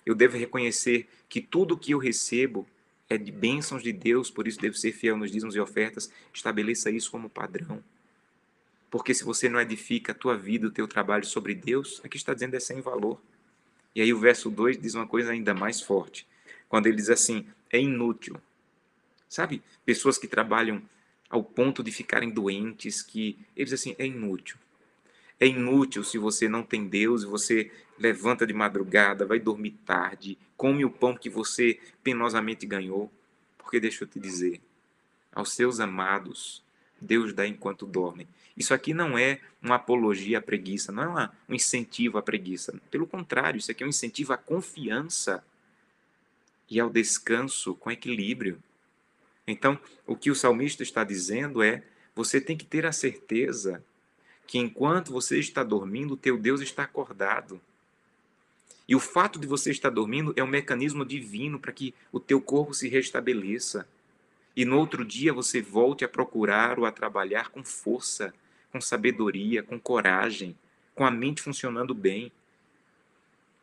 Eu 0.05 0.13
devo 0.13 0.37
reconhecer 0.37 1.07
que 1.29 1.39
tudo 1.39 1.77
que 1.77 1.91
eu 1.91 1.97
recebo 1.97 2.67
é 3.09 3.17
de 3.17 3.31
bênçãos 3.31 3.83
de 3.83 3.91
Deus, 3.91 4.29
por 4.29 4.47
isso 4.47 4.59
devo 4.59 4.75
ser 4.75 4.91
fiel 4.91 5.17
nos 5.17 5.31
dízimos 5.31 5.55
e 5.55 5.59
ofertas. 5.59 6.11
Estabeleça 6.33 6.89
isso 6.89 7.11
como 7.11 7.29
padrão. 7.29 7.83
Porque 8.89 9.13
se 9.13 9.23
você 9.23 9.47
não 9.47 9.59
edifica 9.59 10.11
a 10.11 10.15
tua 10.15 10.37
vida, 10.37 10.67
o 10.67 10.71
teu 10.71 10.87
trabalho 10.87 11.25
sobre 11.25 11.55
Deus, 11.55 12.01
aqui 12.03 12.17
está 12.17 12.33
dizendo 12.33 12.55
é 12.55 12.59
sem 12.59 12.81
valor. 12.81 13.21
E 13.95 14.01
aí 14.01 14.13
o 14.13 14.19
verso 14.19 14.49
2 14.49 14.77
diz 14.77 14.95
uma 14.95 15.07
coisa 15.07 15.31
ainda 15.31 15.53
mais 15.53 15.81
forte. 15.81 16.27
Quando 16.67 16.87
ele 16.87 16.97
diz 16.97 17.09
assim, 17.09 17.45
é 17.69 17.79
inútil. 17.79 18.35
Sabe, 19.29 19.61
pessoas 19.85 20.17
que 20.17 20.27
trabalham 20.27 20.81
ao 21.31 21.41
ponto 21.41 21.81
de 21.81 21.91
ficarem 21.91 22.29
doentes, 22.29 23.01
que 23.01 23.39
eles 23.55 23.71
assim, 23.71 23.95
é 23.97 24.05
inútil. 24.05 24.57
É 25.39 25.47
inútil 25.47 26.03
se 26.03 26.17
você 26.17 26.49
não 26.49 26.61
tem 26.61 26.87
Deus, 26.87 27.23
você 27.23 27.71
levanta 27.97 28.45
de 28.45 28.53
madrugada, 28.53 29.25
vai 29.25 29.39
dormir 29.39 29.71
tarde, 29.85 30.37
come 30.57 30.83
o 30.83 30.89
pão 30.89 31.15
que 31.15 31.29
você 31.29 31.79
penosamente 32.03 32.65
ganhou. 32.65 33.09
Porque 33.57 33.79
deixa 33.79 34.03
eu 34.03 34.07
te 34.07 34.19
dizer, 34.19 34.59
aos 35.33 35.53
seus 35.53 35.79
amados, 35.79 36.61
Deus 36.99 37.33
dá 37.33 37.47
enquanto 37.47 37.85
dormem. 37.85 38.27
Isso 38.55 38.73
aqui 38.73 38.93
não 38.93 39.17
é 39.17 39.39
uma 39.61 39.75
apologia 39.75 40.39
à 40.39 40.41
preguiça, 40.41 40.91
não 40.91 41.03
é 41.03 41.07
uma, 41.07 41.33
um 41.47 41.55
incentivo 41.55 42.17
à 42.17 42.21
preguiça. 42.21 42.77
Pelo 42.91 43.07
contrário, 43.07 43.57
isso 43.57 43.71
aqui 43.71 43.83
é 43.83 43.85
um 43.85 43.89
incentivo 43.89 44.33
à 44.33 44.37
confiança 44.37 45.43
e 46.69 46.79
ao 46.79 46.89
descanso 46.89 47.73
com 47.75 47.89
equilíbrio. 47.89 48.61
Então, 49.47 49.79
o 50.05 50.15
que 50.15 50.31
o 50.31 50.35
salmista 50.35 50.83
está 50.83 51.03
dizendo 51.03 51.63
é: 51.63 51.83
você 52.15 52.39
tem 52.39 52.57
que 52.57 52.65
ter 52.65 52.85
a 52.85 52.91
certeza 52.91 53.83
que 54.45 54.59
enquanto 54.59 55.11
você 55.11 55.39
está 55.39 55.63
dormindo, 55.63 56.17
teu 56.17 56.37
Deus 56.37 56.61
está 56.61 56.83
acordado. 56.83 57.61
E 58.87 58.95
o 58.95 58.99
fato 58.99 59.39
de 59.39 59.47
você 59.47 59.71
estar 59.71 59.89
dormindo 59.89 60.33
é 60.35 60.43
um 60.43 60.47
mecanismo 60.47 61.05
divino 61.05 61.59
para 61.59 61.71
que 61.71 61.93
o 62.11 62.19
teu 62.19 62.41
corpo 62.41 62.73
se 62.73 62.89
restabeleça. 62.89 63.87
E 64.53 64.65
no 64.65 64.77
outro 64.77 65.05
dia 65.05 65.31
você 65.31 65.61
volte 65.61 66.03
a 66.03 66.09
procurar 66.09 66.77
ou 66.77 66.85
a 66.85 66.91
trabalhar 66.91 67.49
com 67.49 67.63
força, 67.63 68.33
com 68.69 68.81
sabedoria, 68.81 69.63
com 69.63 69.79
coragem, 69.79 70.57
com 70.93 71.05
a 71.05 71.11
mente 71.11 71.41
funcionando 71.41 71.93
bem. 71.93 72.31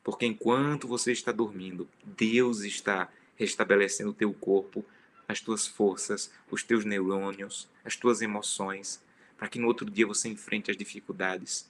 Porque 0.03 0.25
enquanto 0.25 0.89
você 0.89 1.13
está 1.13 1.31
dormindo, 1.31 1.87
Deus 2.03 2.61
está 2.61 3.11
restabelecendo 3.37 4.11
o 4.11 4.15
teu 4.15 4.33
corpo 4.33 4.83
as 5.29 5.41
tuas 5.43 5.67
forças, 5.67 6.33
os 6.51 6.63
teus 6.63 6.87
neurônios, 6.87 7.69
as 7.85 7.95
tuas 7.95 8.23
emoções, 8.23 9.01
para 9.37 9.47
que 9.47 9.59
no 9.59 9.67
outro 9.67 9.89
dia 9.89 10.07
você 10.07 10.27
enfrente 10.29 10.71
as 10.71 10.77
dificuldades 10.77 11.69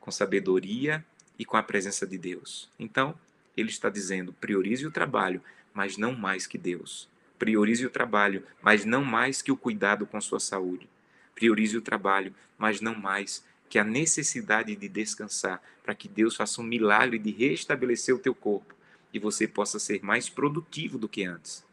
com 0.00 0.10
sabedoria 0.10 1.04
e 1.38 1.44
com 1.44 1.56
a 1.56 1.62
presença 1.62 2.04
de 2.04 2.18
Deus. 2.18 2.68
Então, 2.78 3.18
ele 3.56 3.70
está 3.70 3.88
dizendo: 3.88 4.32
priorize 4.32 4.84
o 4.84 4.90
trabalho, 4.90 5.40
mas 5.72 5.96
não 5.96 6.14
mais 6.14 6.48
que 6.48 6.58
Deus. 6.58 7.08
Priorize 7.38 7.86
o 7.86 7.90
trabalho, 7.90 8.44
mas 8.60 8.84
não 8.84 9.04
mais 9.04 9.40
que 9.40 9.52
o 9.52 9.56
cuidado 9.56 10.04
com 10.04 10.20
sua 10.20 10.40
saúde. 10.40 10.88
Priorize 11.34 11.76
o 11.76 11.82
trabalho, 11.82 12.34
mas 12.58 12.80
não 12.80 12.94
mais 12.94 13.44
que 13.68 13.78
a 13.78 13.84
necessidade 13.84 14.74
de 14.76 14.88
descansar, 14.88 15.62
para 15.82 15.94
que 15.94 16.08
Deus 16.08 16.36
faça 16.36 16.60
um 16.60 16.64
milagre 16.64 17.18
de 17.18 17.30
restabelecer 17.30 18.14
o 18.14 18.18
teu 18.18 18.34
corpo 18.34 18.74
e 19.12 19.18
você 19.18 19.46
possa 19.48 19.78
ser 19.78 20.02
mais 20.02 20.28
produtivo 20.28 20.98
do 20.98 21.08
que 21.08 21.24
antes 21.24 21.64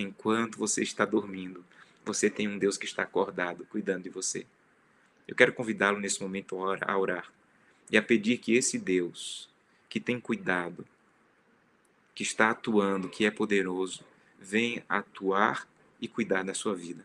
enquanto 0.00 0.58
você 0.58 0.82
está 0.82 1.04
dormindo, 1.04 1.64
você 2.04 2.30
tem 2.30 2.48
um 2.48 2.58
Deus 2.58 2.76
que 2.76 2.86
está 2.86 3.02
acordado, 3.02 3.66
cuidando 3.66 4.04
de 4.04 4.10
você. 4.10 4.46
Eu 5.26 5.36
quero 5.36 5.52
convidá-lo 5.52 6.00
nesse 6.00 6.20
momento 6.20 6.58
a 6.62 6.98
orar 6.98 7.30
e 7.90 7.96
a 7.96 8.02
pedir 8.02 8.38
que 8.38 8.54
esse 8.54 8.78
Deus, 8.78 9.48
que 9.88 10.00
tem 10.00 10.18
cuidado, 10.18 10.86
que 12.14 12.22
está 12.22 12.50
atuando, 12.50 13.08
que 13.08 13.24
é 13.24 13.30
poderoso, 13.30 14.04
venha 14.40 14.84
atuar 14.88 15.68
e 16.00 16.08
cuidar 16.08 16.42
da 16.42 16.54
sua 16.54 16.74
vida. 16.74 17.04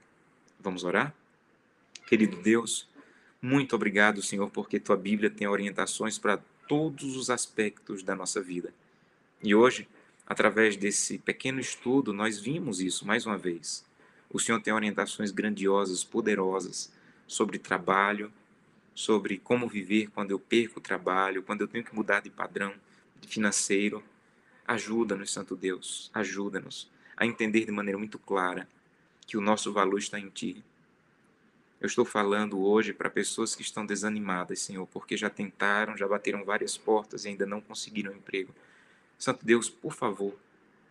Vamos 0.60 0.84
orar? 0.84 1.14
Querido 2.08 2.38
Deus, 2.42 2.88
muito 3.42 3.76
obrigado, 3.76 4.22
Senhor, 4.22 4.50
porque 4.50 4.80
tua 4.80 4.98
Bíblia 4.98 5.30
tem 5.30 5.48
orientações 5.48 6.18
para 6.18 6.38
todos 6.68 7.16
os 7.16 7.30
aspectos 7.30 8.02
da 8.04 8.16
nossa 8.16 8.42
vida. 8.42 8.74
E 9.44 9.54
hoje 9.54 9.88
através 10.26 10.76
desse 10.76 11.18
pequeno 11.18 11.60
estudo, 11.60 12.14
nós 12.14 12.40
vimos 12.40 12.82
isso 12.82 13.06
mais 13.06 13.26
uma 13.26 13.38
vez. 13.38 13.86
O 14.30 14.40
Senhor 14.40 14.62
tem 14.62 14.74
orientações 14.74 15.32
grandiosas, 15.32 16.04
poderosas 16.04 16.92
sobre 17.28 17.60
trabalho, 17.60 18.32
sobre 18.94 19.38
como 19.38 19.68
viver 19.68 20.10
quando 20.10 20.32
eu 20.32 20.40
perco 20.40 20.80
o 20.80 20.82
trabalho, 20.82 21.44
quando 21.44 21.62
eu 21.62 21.68
tenho 21.68 21.84
que 21.84 21.94
mudar 21.94 22.22
de 22.22 22.30
padrão 22.30 22.74
financeiro. 23.28 24.04
Ajuda-nos, 24.68 25.32
Santo 25.32 25.56
Deus, 25.56 26.10
ajuda-nos 26.14 26.90
a 27.16 27.26
entender 27.26 27.66
de 27.66 27.72
maneira 27.72 27.98
muito 27.98 28.18
clara 28.18 28.68
que 29.28 29.38
o 29.38 29.42
nosso 29.42 29.72
valor 29.72 30.00
está 30.00 30.20
em 30.20 30.30
Ti. 30.30 30.64
Eu 31.80 31.88
estou 31.88 32.06
falando 32.06 32.60
hoje 32.60 32.94
para 32.94 33.10
pessoas 33.10 33.54
que 33.54 33.62
estão 33.62 33.86
desanimadas, 33.86 34.60
Senhor, 34.60 34.88
porque 34.88 35.16
já 35.16 35.30
tentaram, 35.30 35.96
já 35.96 36.08
bateram 36.08 36.44
várias 36.44 36.78
portas 36.78 37.26
e 37.26 37.30
ainda 37.30 37.46
não 37.46 37.62
conseguiram 37.62 38.14
emprego. 38.14 38.54
Santo 39.18 39.46
Deus, 39.46 39.70
por 39.70 39.94
favor, 39.94 40.36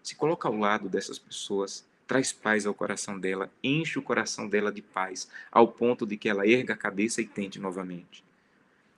se 0.02 0.14
coloca 0.14 0.48
ao 0.48 0.56
lado 0.56 0.88
dessas 0.88 1.18
pessoas, 1.18 1.86
traz 2.06 2.32
paz 2.32 2.66
ao 2.66 2.74
coração 2.74 3.18
dela, 3.18 3.50
enche 3.62 3.98
o 3.98 4.02
coração 4.02 4.48
dela 4.48 4.70
de 4.70 4.82
paz, 4.82 5.28
ao 5.50 5.68
ponto 5.68 6.06
de 6.06 6.16
que 6.16 6.28
ela 6.28 6.46
erga 6.46 6.74
a 6.74 6.76
cabeça 6.76 7.22
e 7.22 7.26
tente 7.26 7.58
novamente. 7.58 8.24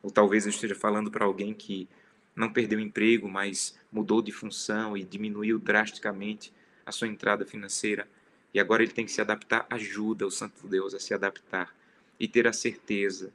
Ou 0.02 0.10
talvez 0.10 0.46
eu 0.46 0.50
esteja 0.50 0.74
falando 0.74 1.10
para 1.10 1.24
alguém 1.24 1.54
que 1.54 1.88
não 2.34 2.52
perdeu 2.52 2.78
emprego, 2.78 3.28
mas 3.28 3.78
mudou 3.90 4.20
de 4.20 4.32
função 4.32 4.96
e 4.96 5.04
diminuiu 5.04 5.58
drasticamente 5.58 6.52
a 6.84 6.92
sua 6.92 7.08
entrada 7.08 7.46
financeira, 7.46 8.06
e 8.52 8.60
agora 8.60 8.82
ele 8.82 8.92
tem 8.92 9.04
que 9.04 9.12
se 9.12 9.20
adaptar. 9.20 9.66
Ajuda 9.68 10.26
o 10.26 10.30
Santo 10.30 10.66
Deus 10.66 10.94
a 10.94 11.00
se 11.00 11.12
adaptar 11.12 11.74
e 12.18 12.26
ter 12.26 12.46
a 12.46 12.52
certeza 12.52 13.32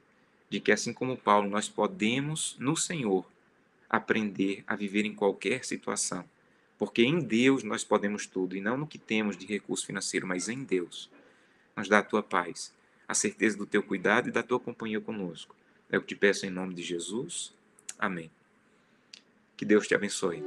de 0.48 0.60
que, 0.60 0.72
assim 0.72 0.92
como 0.92 1.16
Paulo, 1.16 1.48
nós 1.48 1.68
podemos 1.68 2.56
no 2.58 2.76
Senhor 2.76 3.24
aprender 3.92 4.64
a 4.66 4.74
viver 4.74 5.04
em 5.04 5.14
qualquer 5.14 5.66
situação. 5.66 6.24
Porque 6.78 7.02
em 7.02 7.20
Deus 7.20 7.62
nós 7.62 7.84
podemos 7.84 8.26
tudo, 8.26 8.56
e 8.56 8.60
não 8.60 8.78
no 8.78 8.86
que 8.86 8.98
temos 8.98 9.36
de 9.36 9.46
recurso 9.46 9.86
financeiro, 9.86 10.26
mas 10.26 10.48
em 10.48 10.64
Deus. 10.64 11.10
Nos 11.76 11.88
dá 11.88 11.98
a 11.98 12.02
tua 12.02 12.22
paz, 12.22 12.72
a 13.06 13.12
certeza 13.12 13.58
do 13.58 13.66
teu 13.66 13.82
cuidado 13.82 14.30
e 14.30 14.32
da 14.32 14.42
tua 14.42 14.58
companhia 14.58 15.00
conosco. 15.00 15.54
É 15.90 15.98
o 15.98 16.00
que 16.00 16.08
te 16.08 16.16
peço 16.16 16.46
em 16.46 16.50
nome 16.50 16.72
de 16.74 16.82
Jesus. 16.82 17.52
Amém. 17.98 18.30
Que 19.56 19.66
Deus 19.66 19.86
te 19.86 19.94
abençoe. 19.94 20.40